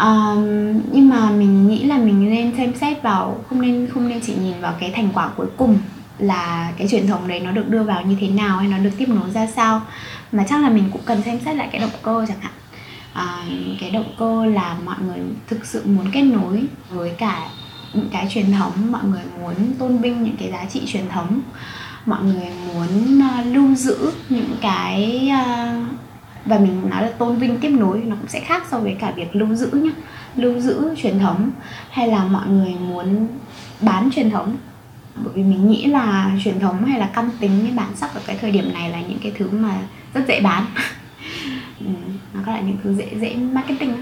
[0.01, 0.45] um,
[0.93, 4.35] nhưng mà mình nghĩ là mình nên xem xét vào không nên không nên chỉ
[4.35, 5.79] nhìn vào cái thành quả cuối cùng
[6.19, 8.91] là cái truyền thống đấy nó được đưa vào như thế nào hay nó được
[8.99, 9.83] tiếp nối ra sao.
[10.33, 12.53] Mà chắc là mình cũng cần xem xét lại cái động cơ chẳng hạn.
[13.13, 13.45] À,
[13.81, 17.49] cái động cơ là mọi người thực sự muốn kết nối với cả
[17.95, 21.41] những cái truyền thống mọi người muốn tôn vinh những cái giá trị truyền thống
[22.07, 26.08] mọi người muốn uh, lưu giữ những cái uh,
[26.49, 29.11] và mình nói là tôn vinh tiếp nối nó cũng sẽ khác so với cả
[29.11, 29.91] việc lưu giữ nhá.
[30.37, 31.51] Lưu giữ truyền thống
[31.91, 33.29] hay là mọi người muốn
[33.81, 34.57] bán truyền thống.
[35.15, 38.21] Bởi vì mình nghĩ là truyền thống hay là căn tính với bản sắc ở
[38.27, 39.79] cái thời điểm này là những cái thứ mà
[40.15, 40.65] rất dễ bán.
[41.81, 41.87] Ừ,
[42.35, 43.95] nó có là những thứ dễ dễ marketing.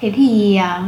[0.00, 0.82] Thế thì à,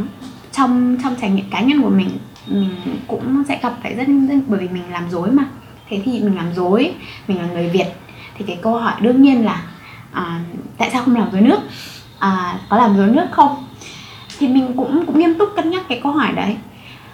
[0.53, 2.09] trong trong trải nghiệm cá nhân của mình
[2.47, 2.71] mình
[3.07, 5.45] cũng sẽ gặp phải rất, rất bởi vì mình làm dối mà.
[5.89, 6.95] Thế thì mình làm dối
[7.29, 7.87] mình là người việt
[8.39, 9.70] thì cái câu hỏi đương nhiên là
[10.13, 10.41] à,
[10.79, 11.59] tại sao không làm dối nước?
[12.19, 13.65] À, có làm dối nước không?
[14.39, 16.57] Thì mình cũng cũng nghiêm túc cân nhắc cái câu hỏi đấy.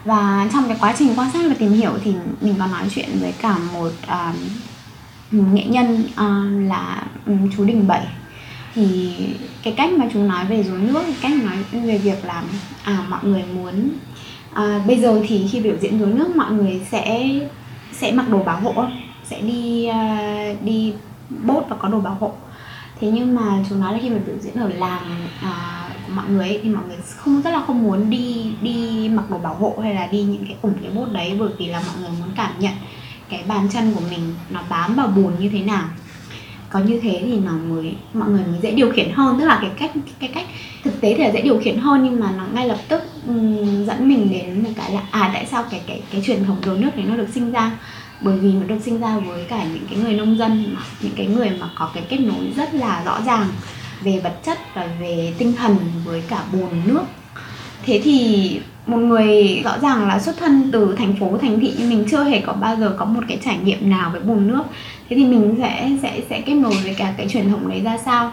[0.05, 3.09] Và trong cái quá trình quan sát và tìm hiểu thì mình có nói chuyện
[3.21, 8.07] với cả một um, nghệ nhân uh, là um, chú Đình Bảy.
[8.75, 9.17] Thì
[9.63, 12.43] cái cách mà chú nói về dối nước cái cách nói về việc là
[12.83, 13.91] à mọi người muốn
[14.53, 17.31] à, bây giờ thì khi biểu diễn dối nước mọi người sẽ
[17.93, 18.85] sẽ mặc đồ bảo hộ
[19.25, 20.93] sẽ đi uh, đi
[21.45, 22.33] bốt và có đồ bảo hộ
[23.01, 26.25] thế nhưng mà chúng nói là khi mà biểu diễn ở làng uh, của mọi
[26.29, 29.55] người ấy, thì mọi người không rất là không muốn đi đi mặc đồ bảo
[29.55, 32.11] hộ hay là đi những cái ủng cái bốt đấy bởi vì là mọi người
[32.21, 32.73] muốn cảm nhận
[33.29, 35.85] cái bàn chân của mình nó bám vào bùn như thế nào.
[36.71, 39.59] Có như thế thì nó mới mọi người mới dễ điều khiển hơn tức là
[39.61, 40.47] cái cách cái cách
[40.85, 43.85] thực tế thì là dễ điều khiển hơn nhưng mà nó ngay lập tức um,
[43.87, 46.75] dẫn mình đến một cái là à tại sao cái cái cái truyền thống đồ
[46.75, 47.73] nước đấy nó được sinh ra?
[48.21, 51.13] Bởi vì nó được sinh ra với cả những cái người nông dân mà, những
[51.17, 53.47] cái người mà có cái kết nối rất là rõ ràng
[54.03, 57.03] về vật chất và về tinh thần với cả bùn nước.
[57.85, 61.91] Thế thì một người rõ ràng là xuất thân từ thành phố, thành thị nhưng
[61.91, 64.63] mình chưa hề có bao giờ có một cái trải nghiệm nào với bùn nước.
[65.09, 67.99] Thế thì mình sẽ sẽ sẽ kết nối với cả cái truyền thống đấy ra
[68.05, 68.33] sao?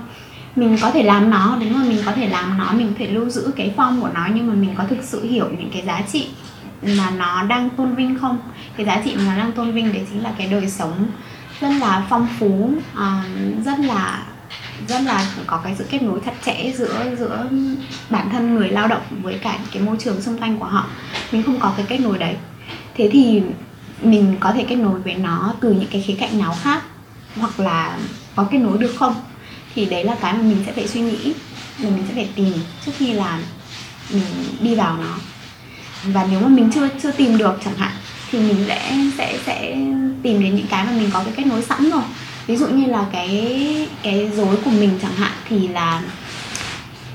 [0.55, 3.07] Mình có thể làm nó, đúng rồi, mình có thể làm nó, mình có thể
[3.07, 5.81] lưu giữ cái phong của nó nhưng mà mình có thực sự hiểu những cái
[5.81, 6.27] giá trị
[6.85, 8.39] mà nó đang tôn vinh không?
[8.77, 11.07] Cái giá trị mà nó đang tôn vinh đấy chính là cái đời sống
[11.61, 14.23] rất là phong phú uh, rất là
[14.87, 17.47] rất là có cái sự kết nối chặt chẽ giữa giữa
[18.09, 20.85] bản thân người lao động với cả cái môi trường xung quanh của họ.
[21.31, 22.35] Mình không có cái kết nối đấy.
[22.95, 23.41] Thế thì
[24.01, 26.83] mình có thể kết nối với nó từ những cái khía cạnh nào khác
[27.35, 27.97] hoặc là
[28.35, 29.15] có kết nối được không?
[29.75, 31.33] Thì đấy là cái mà mình sẽ phải suy nghĩ
[31.79, 32.53] mình sẽ phải tìm
[32.85, 33.39] trước khi là
[34.09, 34.23] mình
[34.59, 35.17] đi vào nó
[36.03, 37.91] và nếu mà mình chưa chưa tìm được chẳng hạn
[38.31, 39.77] thì mình sẽ sẽ sẽ
[40.23, 42.01] tìm đến những cái mà mình có cái kết nối sẵn rồi.
[42.47, 46.01] Ví dụ như là cái cái dối của mình chẳng hạn thì là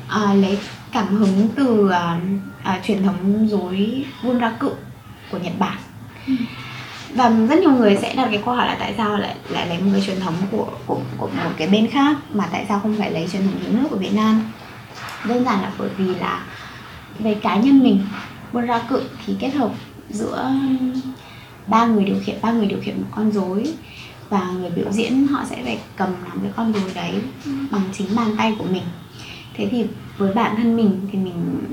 [0.09, 0.59] à, lấy
[0.93, 2.21] cảm hứng từ à,
[2.63, 4.71] à, truyền thống dối bunraku
[5.31, 5.77] của Nhật Bản.
[7.15, 9.79] Và rất nhiều người sẽ đặt cái câu hỏi là tại sao lại lại lấy
[9.79, 12.97] một cái truyền thống của của của một cái bên khác mà tại sao không
[12.99, 14.43] phải lấy truyền thống dưới nước của Việt Nam?
[15.25, 16.43] Đơn giản là bởi vì là
[17.19, 18.01] về cá nhân mình
[18.53, 19.71] bun ra cự thì kết hợp
[20.11, 20.51] giữa
[21.67, 23.75] ba người điều khiển ba người điều khiển một con rối.
[24.29, 27.15] Và người biểu diễn họ sẽ phải cầm nắm cái con rối đấy
[27.71, 28.83] bằng chính bàn tay của mình.
[29.55, 29.85] Thế thì
[30.19, 31.65] với bản thân mình thì mình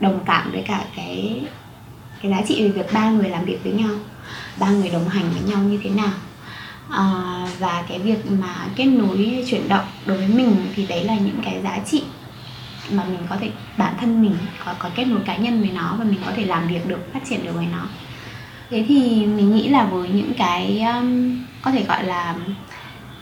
[0.00, 1.42] đồng cảm với cả cái
[2.22, 3.90] cái giá trị về việc ba người làm việc với nhau
[4.58, 6.12] ba người đồng hành với nhau như thế nào.
[6.90, 11.18] À, và cái việc mà kết nối chuyển động đối với mình thì đấy là
[11.18, 12.02] những cái giá trị
[12.92, 15.94] mà mình có thể bản thân mình có có kết nối cá nhân với nó
[15.98, 17.86] và mình có thể làm việc được phát triển được với nó.
[18.70, 22.34] Thế thì mình nghĩ là với những cái um, có thể gọi là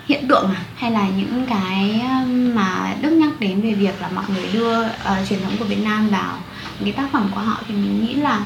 [0.07, 4.09] hiện tượng à, hay là những cái um, mà đức nhắc đến về việc là
[4.09, 6.39] mọi người đưa uh, truyền thống của Việt Nam vào
[6.81, 8.45] những cái tác phẩm của họ thì mình nghĩ là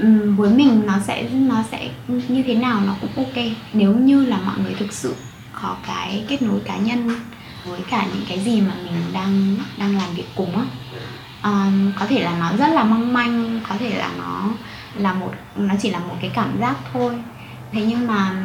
[0.00, 3.44] um, với mình nó sẽ nó sẽ như thế nào nó cũng ok.
[3.72, 5.14] Nếu như là mọi người thực sự
[5.62, 7.10] có cái kết nối cá nhân
[7.64, 10.64] với cả những cái gì mà mình đang đang làm việc cùng á.
[11.44, 14.48] Um, có thể là nó rất là mong manh có thể là nó
[14.94, 17.14] là một nó chỉ là một cái cảm giác thôi.
[17.72, 18.42] Thế nhưng mà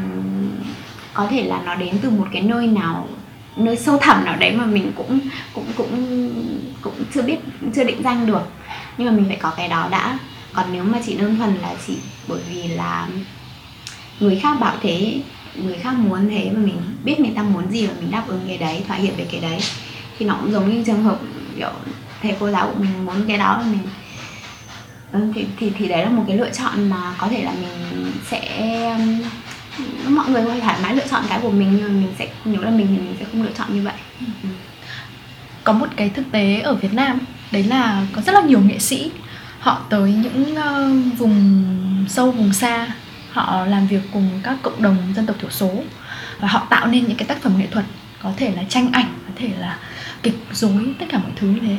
[1.14, 3.08] có thể là nó đến từ một cái nơi nào
[3.56, 5.20] nơi sâu thẳm nào đấy mà mình cũng
[5.54, 6.32] cũng cũng
[6.82, 7.38] cũng chưa biết
[7.76, 8.42] chưa định danh được.
[8.98, 10.20] Nhưng mà mình phải có cái đó đã.
[10.54, 11.98] Còn nếu mà chỉ đơn thuần là chỉ
[12.28, 13.08] bởi vì là
[14.20, 15.22] người khác bảo thế
[15.64, 18.42] người khác muốn thế mà mình biết người ta muốn gì và mình đáp ứng
[18.48, 19.60] cái đấy thỏa hiệp về cái đấy
[20.20, 21.20] thì nó cũng giống như trường hợp
[21.56, 21.72] kiểu
[22.22, 23.82] thầy cô giáo của mình muốn cái đó và mình
[25.12, 28.12] ừ, thì, thì thì đấy là một cái lựa chọn mà có thể là mình
[28.30, 28.70] sẽ
[29.78, 32.14] ừ, mọi người có thể thoải mái lựa chọn cái của mình nhưng mà mình
[32.20, 34.50] sẽ nếu là mình thì mình sẽ không lựa chọn như vậy ừ.
[35.64, 37.20] có một cái thực tế ở Việt Nam
[37.52, 39.12] đấy là có rất là nhiều nghệ sĩ
[39.60, 41.64] họ tới những uh, vùng
[42.10, 42.88] sâu vùng xa
[43.36, 45.72] họ làm việc cùng các cộng đồng dân tộc thiểu số.
[46.40, 47.86] Và họ tạo nên những cái tác phẩm nghệ thuật
[48.24, 49.78] có thể là tranh ảnh có thể là
[50.24, 51.78] kịch dối tất cả mọi thứ như thế.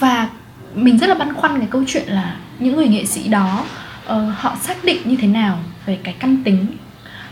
[0.00, 0.28] Và
[0.74, 3.64] mình rất là băn khoăn cái câu chuyện là những người nghệ sĩ đó
[4.06, 6.66] uh, họ xác định như thế nào về cái căn tính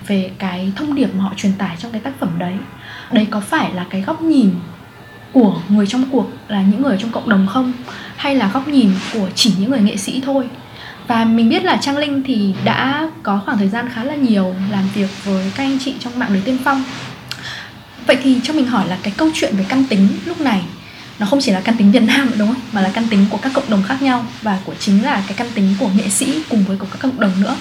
[0.06, 2.54] về cái thông điệp mà họ truyền tải trong cái tác phẩm đấy.
[3.12, 4.50] Đấy có phải là cái góc nhìn
[5.32, 7.72] của người trong cuộc là những người trong cộng đồng không?
[8.16, 10.48] Hay là góc nhìn của chỉ những người nghệ sĩ thôi?
[11.08, 14.54] Và mình biết là Trang Linh thì đã có khoảng thời gian khá là nhiều
[14.70, 16.84] làm việc với các anh chị trong mạng lưới tiên phong
[18.08, 20.62] Vậy thì cho mình hỏi là cái câu chuyện về căn tính lúc này
[21.18, 22.60] nó không chỉ là căn tính Việt Nam đúng không?
[22.72, 25.34] Mà là căn tính của các cộng đồng khác nhau và của chính là cái
[25.36, 27.56] căn tính của nghệ sĩ cùng với của các cộng đồng nữa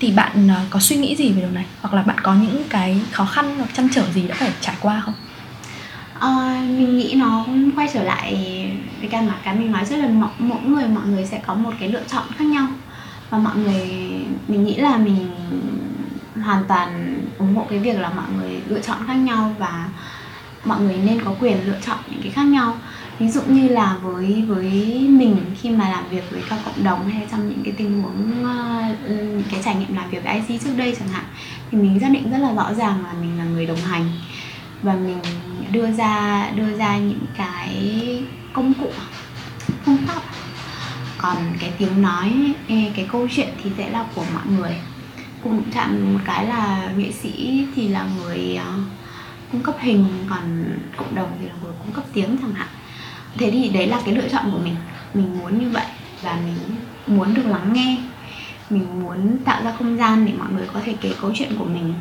[0.00, 2.62] thì bạn à, có suy nghĩ gì về điều này hoặc là bạn có những
[2.68, 5.14] cái khó khăn hoặc chăn trở gì đã phải trải qua không?
[6.20, 8.34] À, mình nghĩ nó quay trở lại
[9.00, 10.08] với cái mà cái mình nói rất là
[10.38, 12.66] mỗi người mọi người sẽ có một cái lựa chọn khác nhau
[13.30, 13.86] và mọi người
[14.48, 15.30] mình nghĩ là mình
[16.34, 19.88] hoàn toàn ủng hộ cái việc là mọi người lựa chọn khác nhau và
[20.64, 22.74] mọi người nên có quyền lựa chọn những cái khác nhau.
[23.18, 24.70] Ví dụ như là với với
[25.08, 28.44] mình khi mà làm việc với các cộng đồng hay trong những cái tình huống
[28.44, 31.24] uh, cái trải nghiệm làm việc với IC trước đây chẳng hạn
[31.70, 34.10] thì mình xác định rất là rõ ràng là mình là người đồng hành.
[34.82, 35.18] Và mình
[35.72, 38.90] đưa ra đưa ra những cái công cụ
[39.84, 40.22] phương pháp
[41.18, 42.32] còn cái tiếng nói
[42.68, 44.76] cái câu chuyện thì sẽ là của mọi người.
[45.44, 48.72] Cùng chạm một cái là nghệ sĩ thì là người ờ,
[49.52, 50.64] cung cấp hình, còn
[50.96, 52.68] cộng đồng thì là người cung cấp tiếng chẳng hạn.
[53.38, 54.74] Thế thì đấy là cái lựa chọn của mình.
[55.14, 55.86] Mình muốn như vậy
[56.22, 56.56] và mình
[57.06, 57.98] muốn được lắng nghe.
[58.70, 61.64] Mình muốn tạo ra không gian để mọi người có thể kể câu chuyện của
[61.64, 61.94] mình.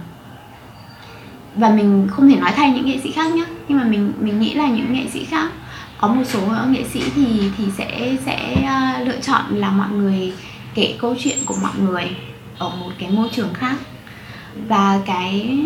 [1.56, 4.40] Và mình không thể nói thay những nghệ sĩ khác nhé nhưng mà mình mình
[4.40, 5.52] nghĩ là những nghệ sĩ khác
[5.98, 9.90] có một số ờ, nghệ sĩ thì thì sẽ sẽ uh, lựa chọn là mọi
[9.90, 10.34] người
[10.76, 12.16] kể câu chuyện của mọi người
[12.58, 13.76] ở một cái môi trường khác.
[14.68, 15.60] Và cái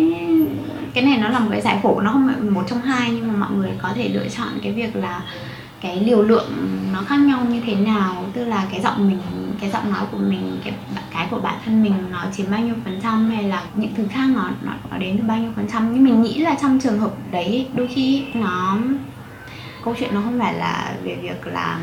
[0.93, 3.27] cái này nó là một cái giải phẫu nó không phải một trong hai nhưng
[3.27, 5.21] mà mọi người có thể lựa chọn cái việc là
[5.81, 6.51] cái liều lượng
[6.93, 9.19] nó khác nhau như thế nào tức là cái giọng mình
[9.61, 10.73] cái giọng nói của mình cái
[11.13, 14.07] cái của bản thân mình nó chiếm bao nhiêu phần trăm hay là những thứ
[14.11, 15.93] khác nó nó, nó đến từ bao nhiêu phần trăm.
[15.93, 18.77] Nhưng mình nghĩ là trong trường hợp đấy đôi khi nó
[19.83, 21.79] câu chuyện nó không phải là về việc là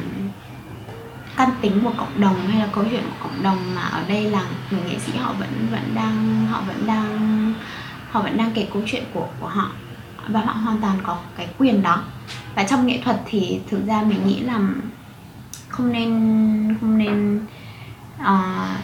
[1.37, 4.30] căn tính của cộng đồng hay là câu chuyện của cộng đồng mà ở đây
[4.30, 7.54] là người nghệ sĩ họ vẫn vẫn đang họ vẫn đang
[8.11, 9.70] họ vẫn đang kể câu chuyện của của họ
[10.28, 12.02] và họ hoàn toàn có cái quyền đó.
[12.54, 14.61] Và trong nghệ thuật thì thực ra mình nghĩ là
[15.68, 16.08] không nên
[16.80, 17.46] không nên
[18.20, 18.78] uh,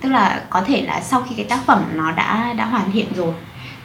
[0.00, 3.14] tức là có thể là sau khi cái tác phẩm nó đã đã hoàn thiện
[3.14, 3.34] rồi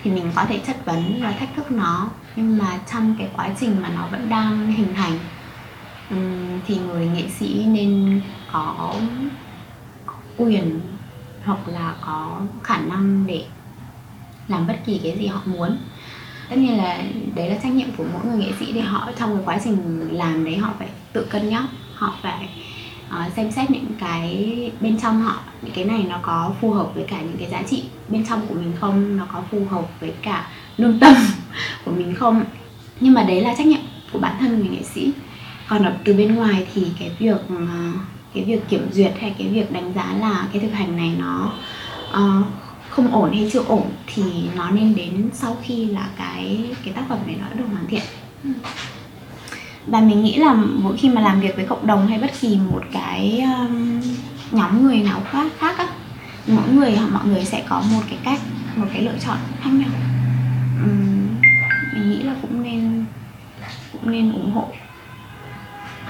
[0.05, 2.09] thì mình có thể chất vấn và thách thức nó.
[2.35, 5.19] Nhưng mà trong cái quá trình mà nó vẫn đang hình thành
[6.67, 8.95] thì người nghệ sĩ nên có,
[10.05, 10.79] có quyền
[11.45, 13.45] hoặc là có khả năng để
[14.47, 15.77] làm bất kỳ cái gì họ muốn.
[16.49, 17.03] Tất nhiên là
[17.35, 20.09] đấy là trách nhiệm của mỗi người nghệ sĩ để họ trong cái quá trình
[20.11, 21.63] làm đấy họ phải tự cân nhắc
[21.95, 22.49] họ phải
[23.09, 26.95] uh, xem xét những cái bên trong họ những cái này nó có phù hợp
[26.95, 29.85] với cả những cái giá trị bên trong của mình không nó có phù hợp
[29.99, 31.13] với cả lương tâm
[31.85, 32.43] của mình không.
[32.99, 33.81] Nhưng mà đấy là trách nhiệm
[34.13, 35.11] của bản thân người nghệ sĩ.
[35.67, 37.37] Còn ở từ bên ngoài thì cái việc
[38.33, 41.51] cái việc kiểm duyệt hay cái việc đánh giá là cái thực hành này nó
[42.09, 42.45] uh,
[42.89, 44.23] không ổn hay chưa ổn thì
[44.55, 47.87] nó nên đến sau khi là cái cái tác phẩm này nó đã được hoàn
[47.87, 48.01] thiện.
[49.87, 52.57] Và mình nghĩ là mỗi khi mà làm việc với cộng đồng hay bất kỳ
[52.71, 54.01] một cái um,
[54.51, 55.87] nhóm người nào khác khác á
[56.47, 58.39] mỗi người mọi người sẽ có một cái cách
[58.75, 59.89] một cái lựa chọn khác nhau
[60.83, 61.41] uhm,
[61.93, 63.05] mình nghĩ là cũng nên
[63.93, 64.67] cũng nên ủng hộ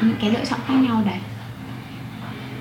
[0.02, 1.19] những cái lựa chọn khác nhau đấy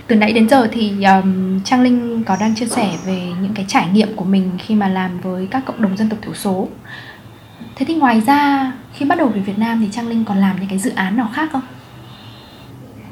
[0.06, 3.64] từ nãy đến giờ thì um, Trang Linh có đang chia sẻ về những cái
[3.68, 6.68] trải nghiệm của mình khi mà làm với các cộng đồng dân tộc thiểu số.
[7.76, 10.60] Thế thì ngoài ra khi bắt đầu về Việt Nam thì Trang Linh còn làm
[10.60, 11.62] những cái dự án nào khác không?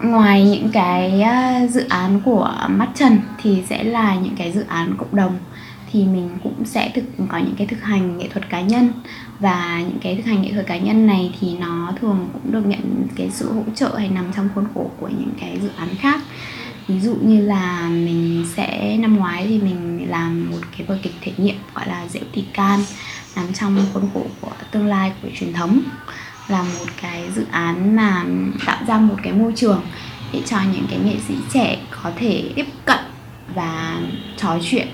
[0.03, 4.65] Ngoài những cái ờ, dự án của Mắt Trần thì sẽ là những cái dự
[4.69, 5.39] án cộng đồng.
[5.93, 8.93] Thì mình cũng sẽ thực, có những cái thực hành nghệ thuật cá nhân.
[9.41, 12.67] Và những cái thực hành nghệ thuật cá nhân này thì nó thường cũng được
[12.67, 15.89] nhận cái sự hỗ trợ hay nằm trong khuôn khổ của những cái dự án
[15.89, 16.21] khác.
[16.89, 21.15] Ví dụ như là mình sẽ, năm ngoái thì mình làm một cái vở kịch
[21.21, 22.81] thể nghiệm, gọi là dễu tỳ can,
[23.37, 25.81] nằm trong khuôn khổ của tương lai của truyền thống
[26.53, 28.25] là một cái dự án mà
[28.67, 29.83] tạo ra một cái môi trường
[30.33, 32.99] để cho những cái nghệ sĩ trẻ có thể tiếp cận
[33.55, 34.01] và
[34.37, 34.89] trò chuyện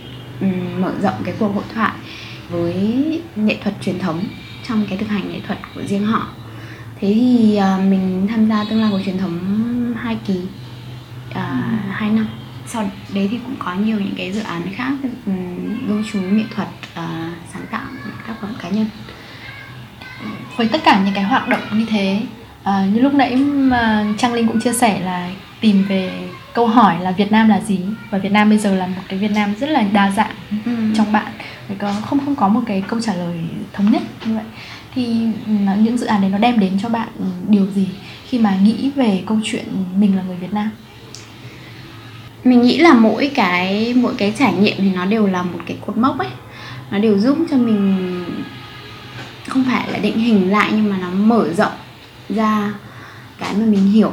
[0.80, 1.92] mở rộng cái cuộc hội thoại
[2.50, 2.74] với
[3.36, 4.24] nghệ thuật truyền thống
[4.68, 6.28] trong cái thực hành nghệ thuật của riêng họ.
[7.00, 9.38] Thế thì ờ, mình tham gia tương lai của truyền thống
[9.96, 10.40] hai kỳ
[11.34, 12.26] ờ, uh, 2 năm.
[12.66, 14.92] Sau đấy thì cũng có nhiều những cái dự án khác
[15.88, 16.98] lưu trú nghệ thuật uh,
[17.52, 17.84] sáng tạo
[18.26, 18.86] các phẩm cá nhân
[20.56, 22.20] với tất cả những cái hoạt động như thế
[22.62, 26.96] uh, như lúc nãy mà Trang Linh cũng chia sẻ là tìm về câu hỏi
[27.00, 27.80] là Việt Nam là gì.
[28.10, 30.72] Và Việt Nam bây giờ là một cái Việt Nam rất là đa dạng ừ.
[30.96, 31.32] trong bạn.
[31.78, 33.38] Có không không có một cái câu trả lời
[33.72, 34.44] thống nhất như vậy.
[34.94, 35.16] Thì
[35.78, 37.08] những dự án đấy nó đem đến cho bạn
[37.48, 37.88] điều gì
[38.28, 39.64] khi mà nghĩ về câu chuyện
[39.96, 40.70] mình là người Việt Nam?
[42.44, 45.76] Mình nghĩ là mỗi cái mỗi cái trải nghiệm thì nó đều là một cái
[45.86, 46.28] cột mốc ấy.
[46.90, 48.24] Nó đều giúp cho mình
[49.48, 51.72] không phải là định hình lại nhưng mà nó mở rộng
[52.28, 52.74] ra
[53.38, 54.12] cái mà mình hiểu.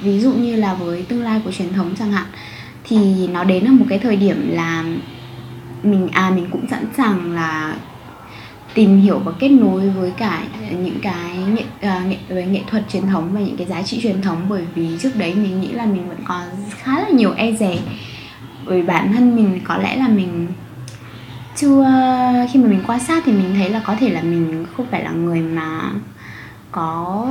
[0.00, 2.26] Ví dụ như là với tương lai của truyền thống chẳng hạn
[2.84, 4.84] thì nó đến ở một cái thời điểm là
[5.82, 7.74] mình à mình cũng sẵn sàng là
[8.74, 12.84] tìm hiểu và kết nối với cả những cái nghệ, uh, nghệ về nghệ thuật
[12.92, 14.46] truyền thống và những cái giá trị truyền thống.
[14.48, 16.42] Bởi vì trước đấy mình nghĩ là mình vẫn còn
[16.78, 17.78] khá là nhiều e dè
[18.66, 20.46] bởi bản thân mình có lẽ là mình
[21.60, 21.84] chưa
[22.52, 25.04] khi mà mình quan sát thì mình thấy là có thể là mình không phải
[25.04, 25.92] là người mà
[26.72, 27.26] có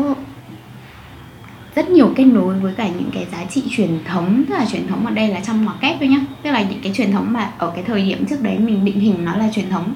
[1.75, 4.87] rất nhiều kết nối với cả những cái giá trị truyền thống tức là truyền
[4.87, 6.19] thống ở đây là trong ngoặc kép thôi nhá.
[6.43, 8.99] Tức là những cái truyền thống mà ở cái thời điểm trước đấy mình định
[8.99, 9.93] hình nó là truyền thống.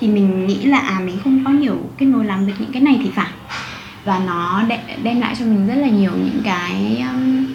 [0.00, 2.82] Thì mình nghĩ là à mình không có nhiều kết nối làm được những cái
[2.82, 3.30] này thì phải.
[4.04, 4.62] Và nó
[5.02, 7.46] đem lại cho mình rất là nhiều những cái um,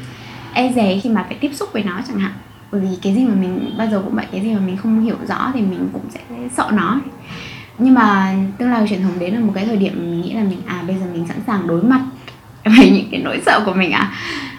[0.53, 2.33] e dè khi mà phải tiếp xúc với nó chẳng hạn
[2.71, 5.01] bởi vì cái gì mà mình, bao giờ cũng vậy, cái gì mà mình không
[5.01, 6.19] hiểu rõ thì mình cũng sẽ
[6.57, 6.99] sợ nó.
[7.77, 10.43] Nhưng mà tương lai truyền thống đến là một cái thời điểm mình nghĩ là
[10.43, 12.01] mình à bây giờ mình sẵn sàng đối mặt
[12.65, 14.13] với những cái nỗi sợ của mình à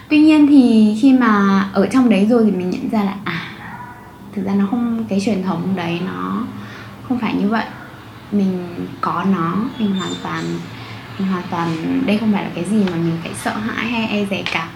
[0.09, 3.47] tuy nhiên thì khi mà ở trong đấy rồi thì mình nhận ra là à
[4.37, 6.43] thực ra nó không, cái truyền thống đấy nó
[7.07, 7.65] không phải như vậy.
[8.31, 10.43] Mình có nó, mình hoàn toàn,
[11.19, 14.07] mình hoàn toàn, đây không phải là cái gì mà mình phải sợ hãi hay
[14.07, 14.69] e dè cả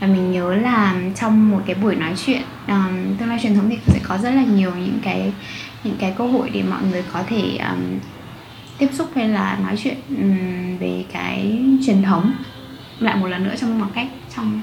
[0.00, 3.70] và mình nhớ là trong một cái buổi nói chuyện um, tương lai truyền thống
[3.70, 5.32] thì sẽ có rất là nhiều những cái
[5.84, 7.98] những cái cơ hội để mọi người có thể um,
[8.78, 12.32] tiếp xúc hay là nói chuyện um, về cái truyền thống
[12.98, 14.60] lại một lần nữa trong một cách trong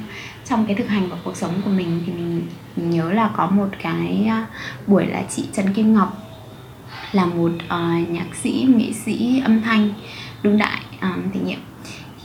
[0.49, 2.03] trong cái thực hành và cuộc sống của mình.
[2.05, 2.41] Thì mình,
[2.75, 4.43] mình nhớ là có một cái ờ,
[4.87, 6.23] buổi là chị Trần Kim Ngọc
[7.11, 9.89] là một uh, nhạc sĩ nghệ sĩ âm thanh
[10.43, 11.59] đương đại um, thể nghiệm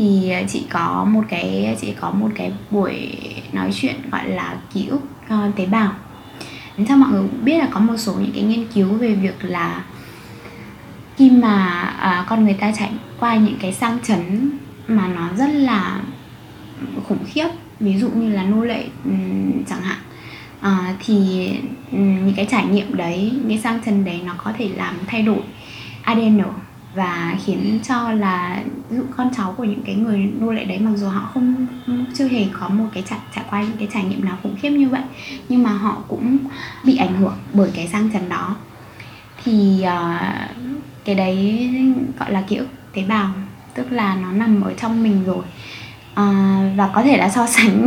[0.02, 3.18] thì à, chị có một cái chị có một cái buổi
[3.52, 5.00] nói chuyện gọi là ký ức
[5.34, 5.92] uh, tế bào.
[6.76, 9.14] Đến theo mọi người cũng biết là có một số những cái nghiên cứu về
[9.14, 9.84] việc là
[11.16, 12.90] khi mà uh, con người ta trải
[13.20, 14.50] qua những cái sang chấn
[14.88, 16.00] mà nó rất là
[17.08, 17.48] khủng khiếp
[17.80, 19.98] ví dụ như là nô lệ um, chẳng hạn
[20.60, 21.48] uh, thì
[21.92, 24.94] um, những cái trải nghiệm đấy những cái sang chấn đấy nó có thể làm
[25.06, 25.40] thay đổi
[26.02, 26.42] ADN
[26.94, 30.78] và khiến cho là ví dụ con cháu của những cái người nô lệ đấy
[30.78, 31.66] mặc dù họ không
[32.14, 34.70] chưa hề có một cái trải trải qua những cái trải nghiệm nào khủng khiếp
[34.70, 35.02] như vậy
[35.48, 36.38] nhưng mà họ cũng
[36.84, 38.56] bị ảnh hưởng bởi cái sang chấn đó.
[39.44, 40.56] Thì uh,
[41.04, 41.70] cái đấy
[42.18, 43.30] gọi là ký ức tế bào
[43.74, 45.44] tức là nó nằm ở trong mình rồi.
[46.14, 47.86] À, và có thể là so sánh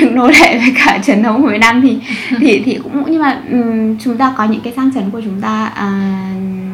[0.10, 1.98] nô lệ với cả truyền thống của Việt Nam thì
[2.40, 5.40] thì thì cũng nhưng mà um, chúng ta có những cái sang chấn của chúng
[5.40, 6.71] ta uh,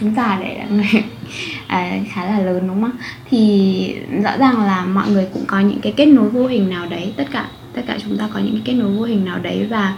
[0.00, 1.04] chúng ta để là người
[1.66, 2.96] à, khá là lớn đúng không?
[3.30, 6.86] Thì rõ ràng là mọi người cũng có những cái kết nối vô hình nào
[6.86, 9.38] đấy tất cả tất cả chúng ta có những cái kết nối vô hình nào
[9.38, 9.96] đấy và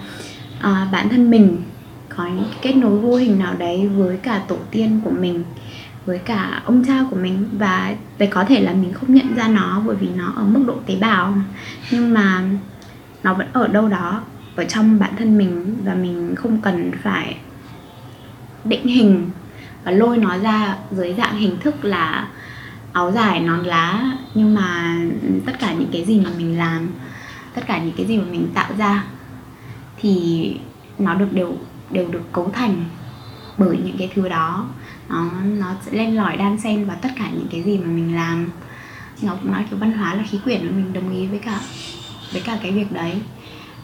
[0.61, 1.57] à, bản thân mình
[2.09, 5.45] có những cái kết nối vô hình nào đấy với cả tổ tiên của mình
[6.07, 9.49] với cả ông cha của mình và về có thể là mình không nhận ra
[9.49, 11.35] nó bởi vì nó ở mức độ tế bào.
[11.91, 12.43] Nhưng mà
[13.23, 14.23] nó vẫn ở đâu đó
[14.57, 17.37] ở trong bản thân mình và mình không cần phải
[18.65, 19.31] định hình
[19.85, 22.29] và lôi nó ra dưới dạng hình thức là
[22.93, 24.13] áo dài nón lá.
[24.35, 24.99] Nhưng mà
[25.47, 26.89] tất cả những cái gì mà mình làm
[27.55, 29.05] tất cả những cái gì mà mình tạo ra
[29.97, 30.57] thì
[30.99, 31.57] nó được đều
[31.91, 32.85] đều được cấu thành
[33.59, 34.67] bởi những cái thứ đó.
[35.09, 38.15] Nó nó sẽ lên lỏi đan xen vào tất cả những cái gì mà mình
[38.15, 38.49] làm.
[39.21, 41.61] Ngọc nói kiểu văn hóa là khí quyển và mình đồng ý với cả
[42.33, 43.21] với cả cái việc đấy.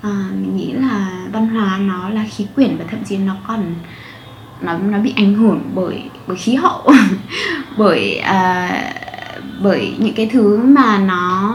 [0.02, 3.74] À, mình nghĩ là văn hóa nó là khí quyển và thậm chí nó còn
[4.60, 6.82] nó nó bị ảnh hưởng bởi bởi khí hậu.
[7.78, 8.94] Bởi uh,
[9.62, 11.54] bởi những cái thứ mà nó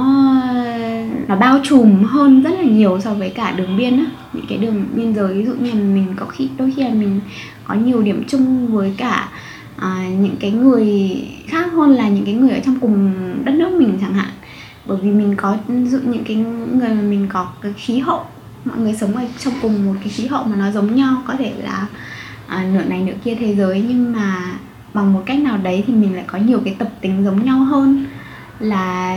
[1.27, 4.05] nó bao trùm hơn rất là nhiều so với cả đường biên á.
[4.33, 6.93] Những cái đường biên giới ví dụ như là mình có khi đôi khi là
[6.93, 7.19] mình
[7.63, 9.29] có nhiều điểm chung với cả
[9.77, 13.71] à, những cái người khác hơn là những cái người ở trong cùng đất nước
[13.71, 14.29] mình chẳng hạn.
[14.85, 16.35] Bởi vì mình có dụ những cái
[16.73, 18.25] người mà mình có cái khí hậu
[18.65, 21.33] mọi người sống ở trong cùng một cái khí hậu mà nó giống nhau có
[21.39, 21.87] thể là
[22.49, 24.57] à, nửa này nửa kia thế giới nhưng mà
[24.93, 27.59] bằng một cách nào đấy thì mình lại có nhiều cái tập tính giống nhau
[27.59, 28.05] hơn.
[28.59, 29.15] Là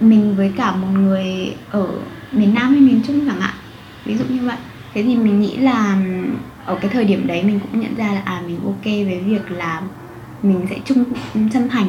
[0.00, 1.88] mình với cả một người ở
[2.32, 3.54] miền Nam hay miền Trung chẳng hạn
[4.04, 4.56] ví dụ như vậy.
[4.94, 5.96] Thế thì mình nghĩ là
[6.64, 9.50] ở cái thời điểm đấy mình cũng nhận ra là à mình ok với việc
[9.50, 9.82] là
[10.42, 11.04] mình sẽ chung
[11.52, 11.86] chân thành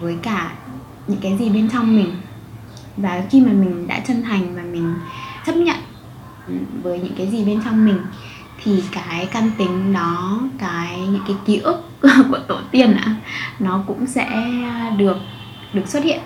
[0.00, 0.52] với cả
[1.06, 2.10] những cái gì bên trong mình.
[2.96, 4.94] Và khi mà mình đã chân thành và mình
[5.46, 5.76] chấp nhận
[6.82, 7.98] với những cái gì bên trong mình
[8.64, 11.88] thì cái căn tính đó cái những cái ký ức
[12.30, 13.14] của tổ tiên ạ
[13.58, 14.46] nó cũng sẽ
[14.96, 15.16] được
[15.72, 16.20] được xuất hiện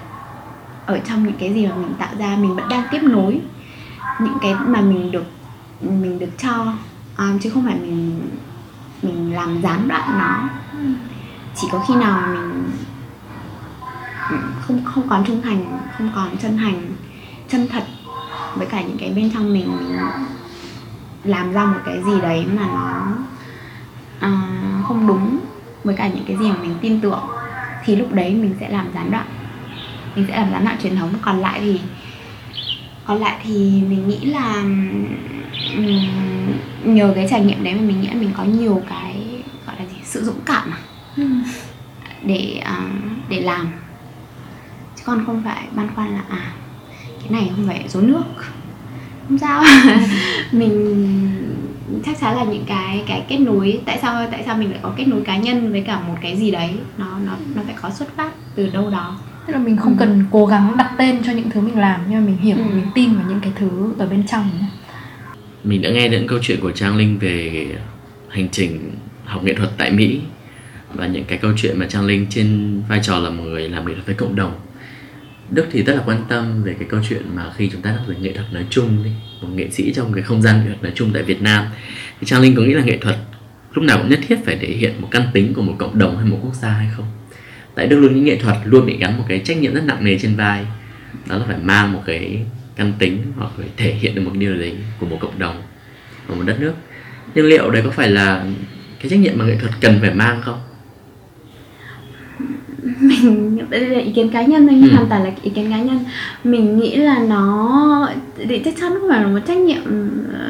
[0.87, 3.41] ở trong những cái gì mà mình tạo ra mình vẫn đang tiếp nối
[4.21, 5.25] những cái mà mình được
[5.81, 6.75] mình được cho
[7.19, 8.29] um, chứ không phải mình
[9.03, 10.49] mình làm gián đoạn nó.
[11.57, 12.71] Chỉ có khi nào mình
[14.31, 16.93] ừ, không không còn trung thành không còn chân thành
[17.49, 17.85] chân thật
[18.55, 19.99] với cả những cái bên trong mình mình
[21.25, 23.17] làm ra một cái gì đấy mà nó
[24.29, 25.41] uh, không đúng
[25.85, 27.29] với cả những cái gì mà mình tin tưởng
[27.85, 29.27] thì lúc đấy mình sẽ làm gián đoạn
[30.17, 31.81] mình sẽ làm gián đoạn truyền thống còn lại thì
[33.05, 34.55] còn lại thì mình nghĩ là
[35.77, 36.15] um,
[36.85, 39.85] nhờ cái trải nghiệm đấy mà mình nghĩ là mình có nhiều cái gọi là
[39.85, 40.79] gì sự dũng cảm à?
[41.17, 41.25] ừ.
[42.23, 43.73] để uh, để làm
[44.97, 46.53] chứ còn không phải băn khoăn là à
[47.21, 48.23] cái này không phải số nước
[49.29, 49.65] không sao.
[50.53, 50.97] Mình
[52.05, 54.93] chắc chắn là những cái cái kết nối tại sao tại sao mình lại có
[54.97, 56.71] kết nối cá nhân với cả một cái gì đấy?
[56.99, 59.19] Nó nó nó phải có xuất phát từ đâu đó.
[59.47, 59.97] Tức là mình không ừ.
[59.99, 62.75] cần cố gắng đặt tên cho những thứ mình làm nhưng mà mình hiểu ừ.
[62.75, 64.51] mình tin vào những cái thứ ở bên trong.
[65.65, 67.67] Mình đã nghe những câu chuyện của Trang Linh về
[68.29, 68.91] hành trình
[69.25, 70.21] học nghệ thuật tại Mỹ.
[70.95, 73.87] Và những cái câu chuyện mà Trang Linh trên vai trò là một người làm
[73.87, 74.53] nghệ thuật với cộng đồng
[75.55, 78.05] Đức thì rất là quan tâm về cái câu chuyện mà khi chúng ta nói
[78.07, 80.83] về nghệ thuật nói chung đi, một nghệ sĩ trong cái không gian nghệ thuật
[80.83, 81.67] nói chung tại Việt Nam.
[82.21, 83.17] Thì Trang Linh có nghĩ là nghệ thuật
[83.75, 86.17] lúc nào cũng nhất thiết phải thể hiện một căn tính của một cộng đồng
[86.17, 87.07] hay một quốc gia hay không?
[87.75, 90.05] Tại Đức luôn những nghệ thuật luôn bị gắn một cái trách nhiệm rất nặng
[90.05, 90.67] nề trên vai.
[91.29, 92.43] Đó là phải mang một cái
[92.77, 95.63] căn tính hoặc phải thể hiện được một điều gì của một cộng đồng,
[96.29, 96.73] của một đất nước.
[97.35, 98.45] Nhưng liệu đấy có phải là
[99.01, 100.61] cái trách nhiệm mà nghệ thuật cần phải mang không?
[103.01, 104.95] mình đây là ý kiến cá nhân thôi nhưng Ừ.
[104.97, 105.99] hoàn toàn là ý kiến cá nhân.
[106.45, 108.09] Mình nghĩ là nó
[108.49, 109.83] thì chắc chắn không phải là một trách nhiệm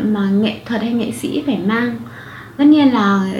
[0.05, 1.97] mà nghệ thuật hay nghệ sĩ phải mang.
[2.57, 3.33] Tất nhiên là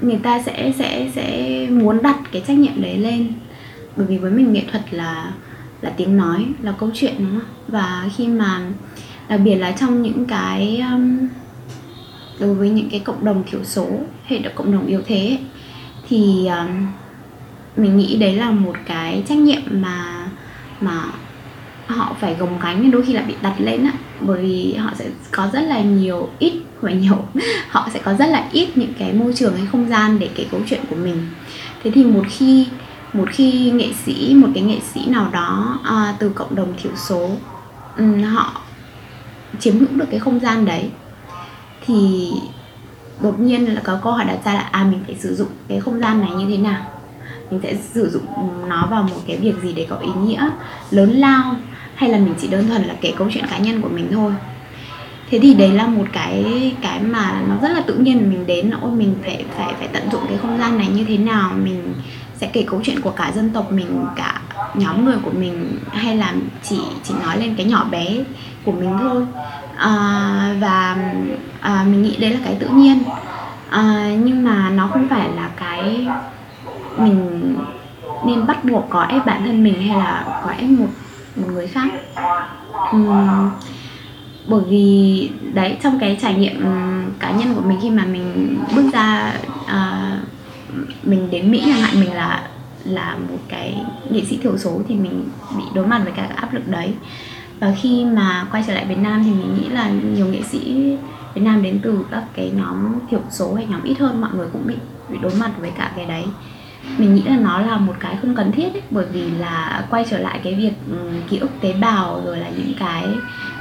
[0.00, 3.26] người ta sẽ sẽ sẽ muốn đặt cái trách nhiệm đấy lên.
[3.96, 5.32] Bởi vì với mình nghệ thuật là
[5.82, 7.48] là tiếng nói là câu chuyện đúng không?
[7.68, 8.60] Và khi mà
[9.28, 11.28] đặc biệt là trong những cái um,
[12.40, 13.86] đối với những cái cộng đồng thiểu số
[14.24, 15.38] hay là cộng đồng yếu thế
[16.08, 16.86] thì um,
[17.76, 20.26] mình nghĩ đấy là một cái trách nhiệm mà
[20.80, 21.02] mà
[21.86, 23.92] họ phải gồng gánh đôi khi là bị đặt lên á.
[24.20, 27.26] Bởi vì họ sẽ có rất là nhiều ít và nhiều
[27.68, 30.46] họ sẽ có rất là ít những cái môi trường hay không gian để kể
[30.50, 31.26] câu chuyện của mình.
[31.82, 32.66] Thế thì một khi
[33.12, 36.92] một khi nghệ sĩ một cái nghệ sĩ nào đó à, từ cộng đồng thiểu
[36.96, 37.30] số
[37.98, 38.60] um, họ
[39.60, 40.90] chiếm hữu được cái không gian đấy
[41.86, 42.30] thì
[43.20, 45.80] đột nhiên là có câu hỏi đặt ra là à mình phải sử dụng cái
[45.80, 46.93] không gian này như thế nào?
[47.54, 48.26] Mình sẽ sử dụng
[48.68, 50.50] nó vào một cái việc gì để có ý nghĩa
[50.90, 51.54] lớn lao
[51.94, 54.32] hay là mình chỉ đơn thuần là kể câu chuyện cá nhân của mình thôi.
[55.30, 58.70] Thế thì đấy là một cái cái mà nó rất là tự nhiên mình đến
[58.80, 61.94] ôi mình phải phải phải tận dụng cái không gian này như thế nào mình
[62.36, 64.40] sẽ kể câu chuyện của cả dân tộc mình cả
[64.74, 68.06] nhóm người của mình hay là chỉ chỉ nói lên cái nhỏ bé
[68.64, 69.26] của mình thôi.
[69.76, 70.96] À, và
[71.60, 73.02] à, mình nghĩ đấy là cái tự nhiên.
[73.70, 76.06] À, nhưng mà nó không phải là cái
[76.98, 77.56] mình
[78.26, 80.86] nên bắt buộc có ép bản thân mình hay là có ép một
[81.36, 81.90] một người khác?
[82.96, 83.50] Uhm,
[84.46, 86.64] bởi vì đấy trong cái trải nghiệm
[87.18, 89.32] cá nhân của mình khi mà mình bước ra
[89.66, 90.12] à,
[91.02, 92.48] mình đến Mỹ chẳng hạn mình là
[92.84, 95.24] là một cái nghệ sĩ thiểu số thì mình
[95.56, 96.94] bị đối mặt với cả cái áp lực đấy.
[97.60, 100.96] Và khi mà quay trở lại Việt Nam thì mình nghĩ là nhiều nghệ sĩ
[101.34, 104.46] Việt Nam đến từ các cái nhóm thiểu số hay nhóm ít hơn mọi người
[104.52, 104.74] cũng bị
[105.08, 106.24] bị đối mặt với cả cái đấy
[106.98, 110.04] mình nghĩ là nó là một cái không cần thiết ấy, bởi vì là quay
[110.10, 110.96] trở lại cái việc ừ,
[111.28, 113.06] ký ức tế bào rồi là những cái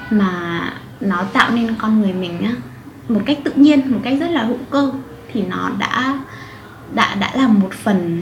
[0.09, 0.61] mà
[1.01, 2.51] nó tạo nên con người mình á
[3.09, 4.91] một cách tự nhiên một cách rất là hữu cơ
[5.33, 6.19] thì nó đã
[6.93, 8.21] đã đã là một phần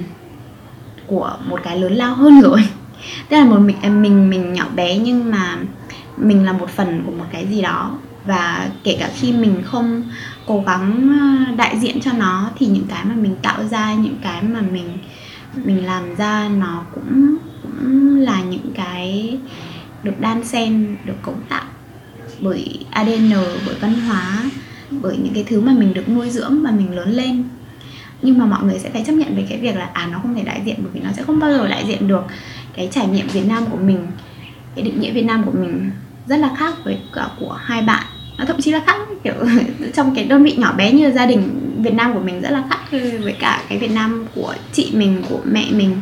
[1.08, 2.60] của một cái lớn lao hơn rồi.
[3.30, 5.58] Tức là một mình mình mình nhỏ bé nhưng mà
[6.18, 7.98] mình là một phần của một cái gì đó.
[8.26, 10.04] Và kể cả khi mình không
[10.52, 14.16] cố gắng ờ, đại diện cho nó thì những cái mà mình tạo ra, những
[14.22, 14.98] cái mà mình
[15.56, 19.38] mình làm ra nó cũng cũng là những cái
[20.04, 21.64] được đan xen, được cấu tạo
[22.40, 23.32] bởi ADN
[23.66, 24.44] bởi văn hóa,
[24.90, 27.44] bởi những cái thứ mà mình được nuôi dưỡng và mình lớn lên.
[28.22, 30.36] Nhưng mà mọi người sẽ phải chấp nhận về cái việc là à nó không
[30.36, 32.24] thể đại diện bởi vì nó sẽ không bao giờ đại diện được.
[32.76, 34.08] Cái trải nghiệm Việt Nam của mình,
[34.76, 35.92] cái định nghĩa Việt Nam của mình
[36.28, 38.04] rất là khác với cả của hai bạn
[38.46, 39.34] thậm chí là khác kiểu
[39.94, 42.64] trong cái đơn vị nhỏ bé như gia đình Việt Nam của mình rất là
[42.70, 45.96] khác với cả cái Việt Nam của chị mình của mẹ mình.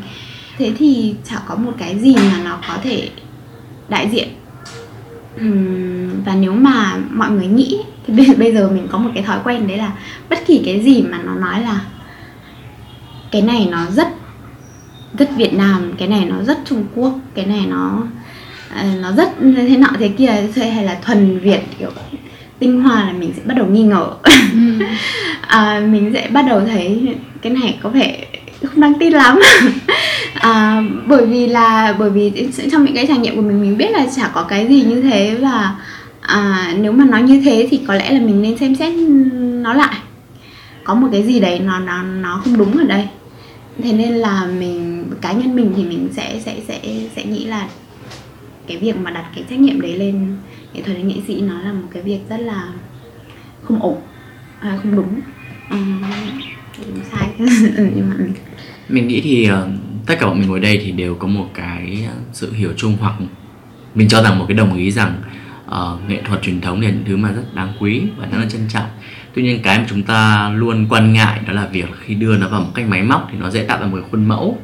[0.58, 3.10] Thế thì chả có một cái gì mà nó có thể
[3.90, 4.28] đại diện.
[6.26, 7.78] Và nếu mà mọi người nghĩ
[8.08, 9.92] thì bây, giờ mình có một cái thói quen đấy là
[10.30, 11.82] bất kỳ cái gì mà nó nói là
[13.32, 14.08] cái này nó rất
[15.18, 18.04] rất Việt Nam cái này nó rất Trung Quốc cái này nó
[18.76, 21.92] ờ, nó rất thế nọ thế kia hay là thuần Việt kiểu
[22.60, 24.07] tinh hoa là mình sẽ bắt đầu nghi ngờ.
[25.41, 28.26] À, mình sẽ bắt đầu thấy cái này có vẻ
[28.64, 29.39] không đáng tin lắm.
[30.34, 33.91] À, bởi vì là bởi vì trong những cái trải nghiệm của mình mình biết
[33.91, 35.76] là chả có cái gì như thế và
[36.22, 38.93] à, nếu mà nói như thế thì có lẽ là mình nên xem xét
[39.39, 39.95] nó lại.
[40.84, 43.07] Có một cái gì đấy nó nó nó không đúng ở đây.
[43.84, 46.80] Thế nên là mình cá nhân mình thì mình sẽ sẽ sẽ
[47.16, 47.68] sẽ nghĩ là
[48.68, 50.36] cái việc mà đặt cái trách nhiệm đấy lên
[50.74, 52.67] nghệ thuật nghệ sĩ nó là một cái việc rất là
[53.63, 54.01] không ổn
[54.59, 55.20] à, không đúng.
[55.70, 55.78] Ừ,
[56.88, 57.30] đúng sai.
[57.78, 58.15] Ừ, nhưng mà
[58.89, 59.70] mình nghĩ thì ờ,
[60.05, 63.13] tất cả bọn mình ngồi đây thì đều có một cái sự hiểu chung hoặc
[63.95, 65.22] mình cho rằng một cái đồng ý rằng
[65.65, 68.49] uh, nghệ thuật truyền thống là những thứ mà rất đáng quý và rất là
[68.49, 68.89] trân trọng.
[69.34, 72.47] Tuy nhiên cái mà chúng ta luôn quan ngại đó là việc khi đưa nó
[72.47, 74.57] vào một cách máy móc thì nó dễ tạo ra một cái khuôn mẫu.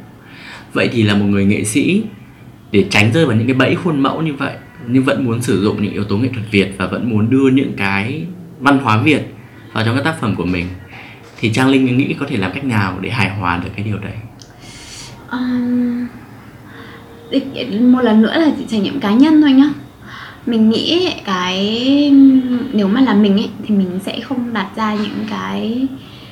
[0.73, 2.03] Vậy thì là một người nghệ sĩ
[2.71, 4.53] để tránh rơi vào những cái bẫy khuôn mẫu như vậy
[4.87, 7.49] nhưng vẫn muốn sử dụng những yếu tố nghệ thuật Việt và vẫn muốn đưa
[7.49, 8.25] những cái
[8.59, 9.21] văn hóa Việt
[9.73, 10.65] vào trong các tác phẩm của mình.
[11.39, 13.97] Thì Trang Linh nghĩ có thể làm cách nào để hài hòa được cái điều
[13.97, 14.13] đấy?
[15.31, 16.07] Um,
[17.91, 19.69] một lần nữa là trải nghiệm cá nhân thôi nhá.
[20.45, 21.59] Mình nghĩ cái
[22.73, 25.87] nếu mà là mình ấy thì mình sẽ không đặt ra những cái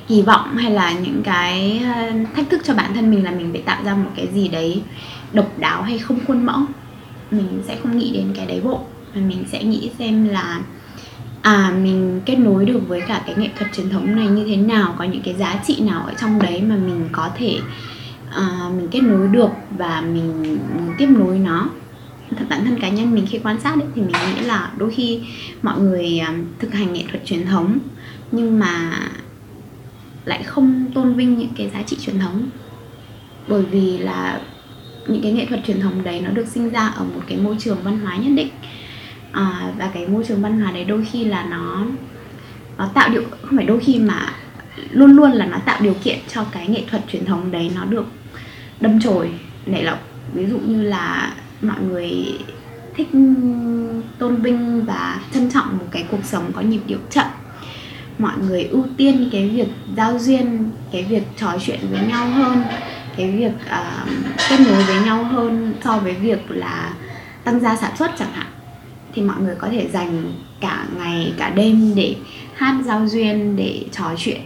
[0.08, 3.50] kỳ vọng hay là những cái ờ, thách thức cho bản thân mình là mình
[3.52, 4.82] phải tạo ra một cái gì đấy
[5.34, 6.60] độc đáo hay không khuôn mẫu
[7.34, 8.80] mình sẽ không nghĩ đến cái đấy bộ.
[9.16, 10.62] Mà mình sẽ nghĩ xem là
[11.42, 14.58] à mình kết nối được với cả cái nghệ thuật truyền thống này như thế
[14.58, 17.60] nào có những cái giá trị nào ở trong đấy mà mình có thể
[18.32, 21.70] à, mình kết nối được và mình, mình tiếp nối nó.
[22.38, 24.92] Thật bản thân cá nhân mình khi quan sát ấy, thì mình nghĩ là đôi
[24.92, 25.22] khi
[25.62, 27.78] mọi người à, thực hành nghệ thuật truyền thống
[28.32, 29.00] nhưng mà
[30.26, 32.44] lại không tôn vinh những cái giá trị truyền thống.
[33.48, 34.42] Bởi vì là
[35.08, 37.56] những cái nghệ thuật truyền thống đấy nó được sinh ra ở một cái môi
[37.60, 38.50] trường văn hóa nhất định.
[39.32, 41.86] À, và cái môi trường văn hóa đấy đôi khi là nó
[42.78, 44.34] nó tạo điều không phải đôi khi mà
[44.92, 47.86] luôn luôn là nó tạo điều kiện cho cái nghệ thuật truyền thống đấy nó
[47.86, 48.06] được
[48.80, 49.32] đâm chồi
[49.66, 50.00] nảy lộc
[50.34, 52.38] ví dụ như là mọi người
[52.96, 53.08] thích
[54.20, 57.26] tôn vinh và trân trọng một cái cuộc sống có nhịp điệu chậm.
[58.18, 62.64] Mọi người ưu tiên cái việc giao duyên cái việc trò chuyện với nhau hơn
[63.18, 64.10] cái việc uh,
[64.50, 66.94] kết nối với nhau hơn so với việc là
[67.44, 68.48] tăng gia sản xuất chẳng hạn.
[69.14, 72.16] Thì mọi người có thể dành cả ngày cả đêm để
[72.56, 74.42] hát giao duyên để trò chuyện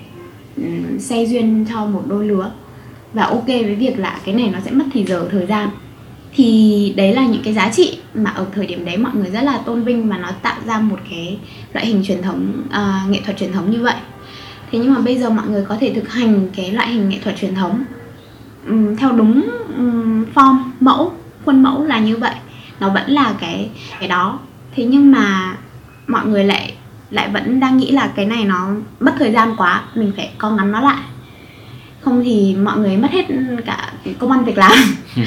[0.58, 0.98] um,
[1.28, 2.52] duyên cho một đôi lứa.
[3.14, 5.70] Và ok với việc là cái này nó sẽ mất thì giờ thời gian.
[6.34, 9.42] Thì đấy là những cái giá trị mà ở thời điểm đấy mọi người rất
[9.42, 11.38] là tôn vinh và nó tạo ra một cái
[11.74, 13.96] loại hình truyền thống uh, nghệ thuật truyền thống như vậy.
[14.72, 17.18] Thế nhưng mà bây giờ mọi người có thể thực hành cái loại hình nghệ
[17.24, 17.84] thuật truyền thống
[18.68, 21.14] um, theo đúng um, form mẫu
[21.46, 22.36] khuôn mẫu là như vậy.
[22.80, 24.40] Nó vẫn là cái cái đó.
[24.76, 25.56] Thế nhưng mà
[26.08, 26.74] mọi người lại
[27.10, 30.50] lại vẫn đang nghĩ là cái này nó mất thời gian quá mình phải co
[30.50, 31.04] ngắn nó lại.
[32.02, 33.26] Không thì mọi người mất hết
[33.66, 34.74] cả công ăn việc làm.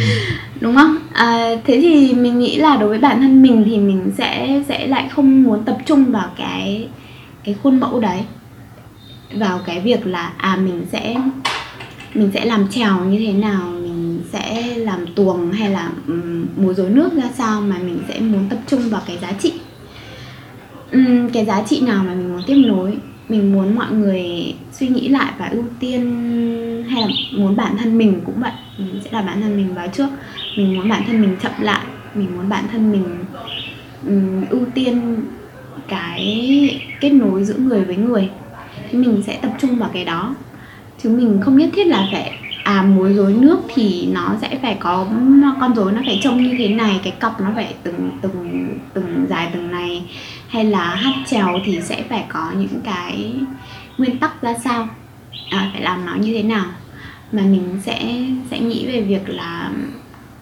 [0.61, 0.97] Đúng không?
[1.13, 4.87] À, thế thì mình nghĩ là đối với bản thân mình thì mình sẽ sẽ
[4.87, 6.89] lại không muốn tập trung vào cái
[7.45, 8.25] cái khuôn mẫu đấy.
[9.35, 11.17] Vào cái việc là à mình sẽ
[12.15, 13.69] mình sẽ làm trèo như thế nào?
[13.71, 18.21] Mình sẽ làm tuồng hay là um, múa rối nước ra sao mà mình sẽ
[18.21, 19.53] muốn tập trung vào cái giá trị?
[20.93, 22.99] Um, cái giá trị nào mà mình muốn tiếp nối?
[23.29, 26.01] Mình muốn mọi người suy nghĩ lại và ưu tiên
[26.89, 28.53] hay là muốn bản thân mình cũng vậy.
[28.79, 30.09] Mình sẽ đặt bản thân mình vào trước.
[30.57, 31.85] Mình muốn bản thân mình chậm lại.
[32.15, 33.05] Mình muốn bản thân mình
[34.07, 35.17] um, ưu tiên
[35.89, 38.29] cái kết nối giữa người với người.
[38.91, 40.35] Thì mình sẽ tập trung vào cái đó
[41.03, 42.33] chứ mình không nhất thiết là phải
[42.65, 45.07] à muối rối nước thì nó sẽ phải có
[45.61, 49.27] con rối nó phải trông như thế này cái cọc nó phải từng từng từng
[49.31, 50.03] dài từng này.
[50.49, 53.33] Hay là hát trèo thì sẽ phải có những cái
[53.99, 54.89] nguyên tắc ra sao?
[55.51, 56.67] À, phải làm nó như thế nào?
[57.33, 59.71] Mà mình sẽ sẽ nghĩ về việc là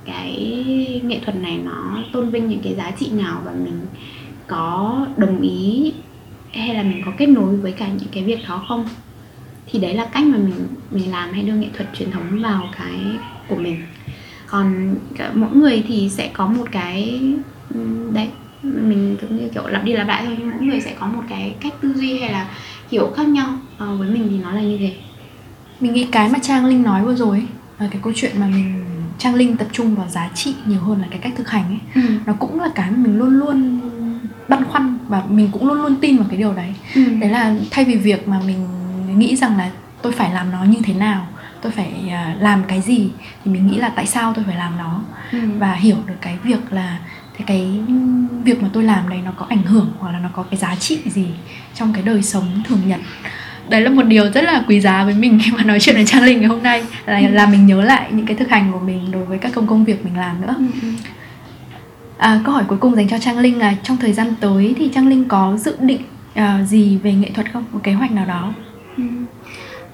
[0.04, 0.64] cái
[1.04, 3.80] nghệ thuật này nó tôn vinh những cái giá trị nào và mình
[4.46, 5.92] có đồng ý
[6.52, 8.88] hay là mình có kết nối với cả những cái việc đó không?
[9.70, 12.68] Thì đấy là cách mà mình mình làm hay đưa nghệ thuật truyền thống vào
[12.78, 13.00] cái
[13.48, 13.82] của mình
[14.46, 14.94] còn
[15.34, 17.20] mỗi người thì sẽ có một cái
[18.12, 18.28] đấy
[18.62, 21.22] mình giống như kiểu lặp đi lặp lại thôi nhưng mỗi người sẽ có một
[21.28, 22.48] cái cách tư duy hay là
[22.90, 23.48] hiểu khác nhau
[23.78, 24.92] à, với mình thì nó là như thế
[25.80, 27.46] mình nghĩ cái mà trang linh nói vừa rồi ấy,
[27.78, 28.84] là cái câu chuyện mà mình
[29.18, 32.02] trang linh tập trung vào giá trị nhiều hơn là cái cách thực hành ấy
[32.04, 32.10] ừ.
[32.26, 33.80] nó cũng là cái mà mình luôn luôn
[34.48, 37.02] băn khoăn và mình cũng luôn luôn tin vào cái điều đấy ừ.
[37.20, 38.66] đấy là thay vì việc mà mình
[39.14, 39.70] nghĩ rằng là
[40.02, 41.26] tôi phải làm nó như thế nào
[41.62, 43.10] tôi phải uh, làm cái gì
[43.44, 45.02] thì mình nghĩ là tại sao tôi phải làm nó
[45.32, 45.38] ừ.
[45.58, 46.98] và hiểu được cái việc là
[47.36, 47.80] thì cái
[48.44, 50.76] việc mà tôi làm đấy nó có ảnh hưởng hoặc là nó có cái giá
[50.76, 51.26] trị gì
[51.74, 53.00] trong cái đời sống thường nhật
[53.68, 56.06] đấy là một điều rất là quý giá với mình khi mà nói chuyện với
[56.06, 57.26] trang linh ngày hôm nay là ừ.
[57.28, 59.84] là mình nhớ lại những cái thực hành của mình đối với các công công
[59.84, 60.88] việc mình làm nữa ừ, ừ.
[62.18, 64.90] à, câu hỏi cuối cùng dành cho trang linh là trong thời gian tới thì
[64.94, 66.00] trang linh có dự định
[66.38, 68.52] uh, gì về nghệ thuật không một kế hoạch nào đó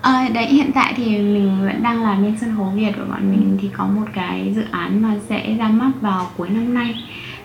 [0.04, 3.30] À, đấy hiện tại thì mình vẫn đang làm bên sân khấu Việt của bọn
[3.30, 3.58] mình.
[3.62, 6.94] Thì có một cái dự án mà sẽ ra mắt vào cuối năm nay.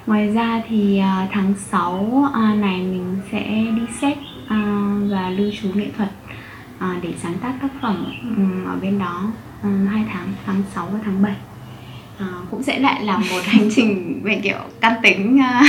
[0.08, 5.30] Ngoài ra thì uh, tháng 6 uh, ờ, này mình sẽ đi xét uh, và
[5.30, 6.10] lưu trú nghệ thuật
[6.78, 8.06] uh, để sáng tác tác phẩm
[8.38, 9.24] um, ở bên đó
[9.64, 11.36] ừ, um, 2 tháng, tháng 6 và tháng 7
[12.20, 15.68] À, cũng sẽ lại là một hành trình về kiểu căn tính uh,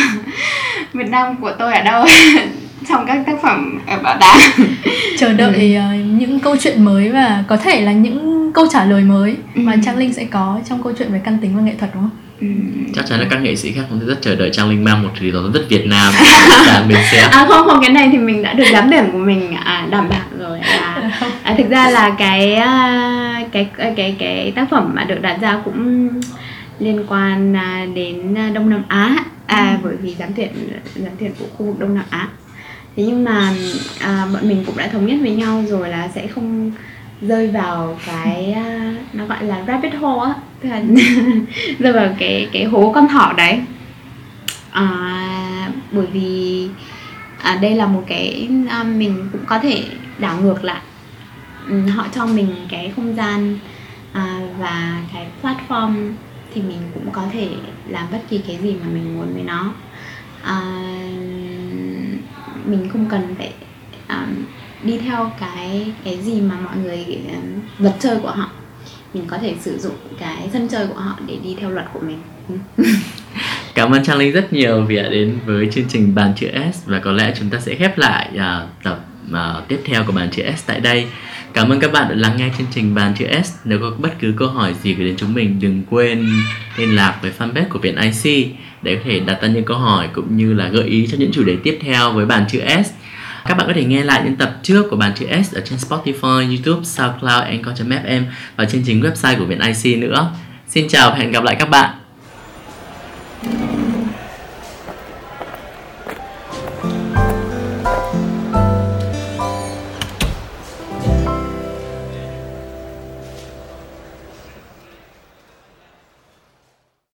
[0.92, 2.06] Việt Nam của tôi ở đâu
[2.88, 4.38] trong các tác phẩm ở bảo tàng
[5.18, 5.80] chờ đợi ừ.
[5.80, 9.60] uh, những câu chuyện mới và có thể là những câu trả lời mới ừ.
[9.60, 12.02] mà Trang Linh sẽ có trong câu chuyện về căn tính và nghệ thuật đúng
[12.02, 12.10] không?
[12.40, 12.46] Ừ.
[12.94, 15.08] chắc chắn là các nghệ sĩ khác cũng rất chờ đợi trang linh mang một
[15.20, 16.12] gì đó rất việt nam
[16.66, 19.18] và mình sẽ à không không cái này thì mình đã được giám điểm của
[19.18, 20.89] mình à, đảm bảo rồi à,
[21.42, 25.60] à, thực ra là cái à, cái cái cái tác phẩm mà được đặt ra
[25.64, 26.08] cũng
[26.78, 29.16] liên quan à, đến đông nam á.
[29.46, 29.78] À, ừ.
[29.84, 30.48] bởi vì giám tuyển
[30.94, 32.28] giám tuyển của khu vực đông nam á.
[32.96, 33.52] Thế nhưng mà
[34.00, 36.72] à, bọn mình cũng đã thống nhất với nhau rồi là sẽ không
[37.22, 40.34] rơi vào cái uh, nó gọi là rabbit hole á.
[40.62, 40.82] Tức là
[41.78, 43.60] rơi vào cái cái hố con thỏ đấy.
[44.70, 46.68] À, bởi vì
[47.42, 49.84] à, đây là một cái à, mình cũng có thể
[50.18, 50.80] đảo ngược lại
[51.68, 53.58] Ừ, họ cho mình cái không gian
[54.12, 56.12] à, và cái platform
[56.54, 57.48] thì mình cũng có thể
[57.88, 59.72] làm bất kỳ cái gì mà mình muốn với nó.
[60.42, 60.60] À,
[62.64, 63.52] mình không cần phải
[64.08, 64.44] um,
[64.82, 68.50] đi theo cái cái gì mà mọi người à, um, vật chơi của họ.
[69.14, 72.00] Mình có thể sử dụng cái sân chơi của họ để đi theo luật của
[72.00, 72.18] mình.
[73.74, 76.86] Cảm ơn Trang Linh rất nhiều vì đã đến với chương trình Bàn chữ S
[76.86, 80.28] và có lẽ chúng ta sẽ khép lại uh, tập uh, tiếp theo của Bàn
[80.32, 81.06] chữ S tại đây.
[81.54, 83.54] Cảm ơn các bạn đã lắng nghe chương trình Bàn chữ S.
[83.64, 86.28] Nếu có bất cứ câu hỏi gì gửi đến chúng mình đừng quên
[86.76, 88.46] liên lạc với fanpage của Viện IC
[88.82, 91.32] để có thể đặt ra những câu hỏi cũng như là gợi ý cho những
[91.32, 92.90] chủ đề tiếp theo với Bàn chữ S.
[93.44, 95.78] Các bạn có thể nghe lại những tập trước của Bàn chữ S ở trên
[95.78, 98.22] Spotify, YouTube, SoundCloud, Anchor.fm
[98.56, 100.30] và trên chính website của Viện IC nữa.
[100.68, 101.90] Xin chào và hẹn gặp lại các bạn.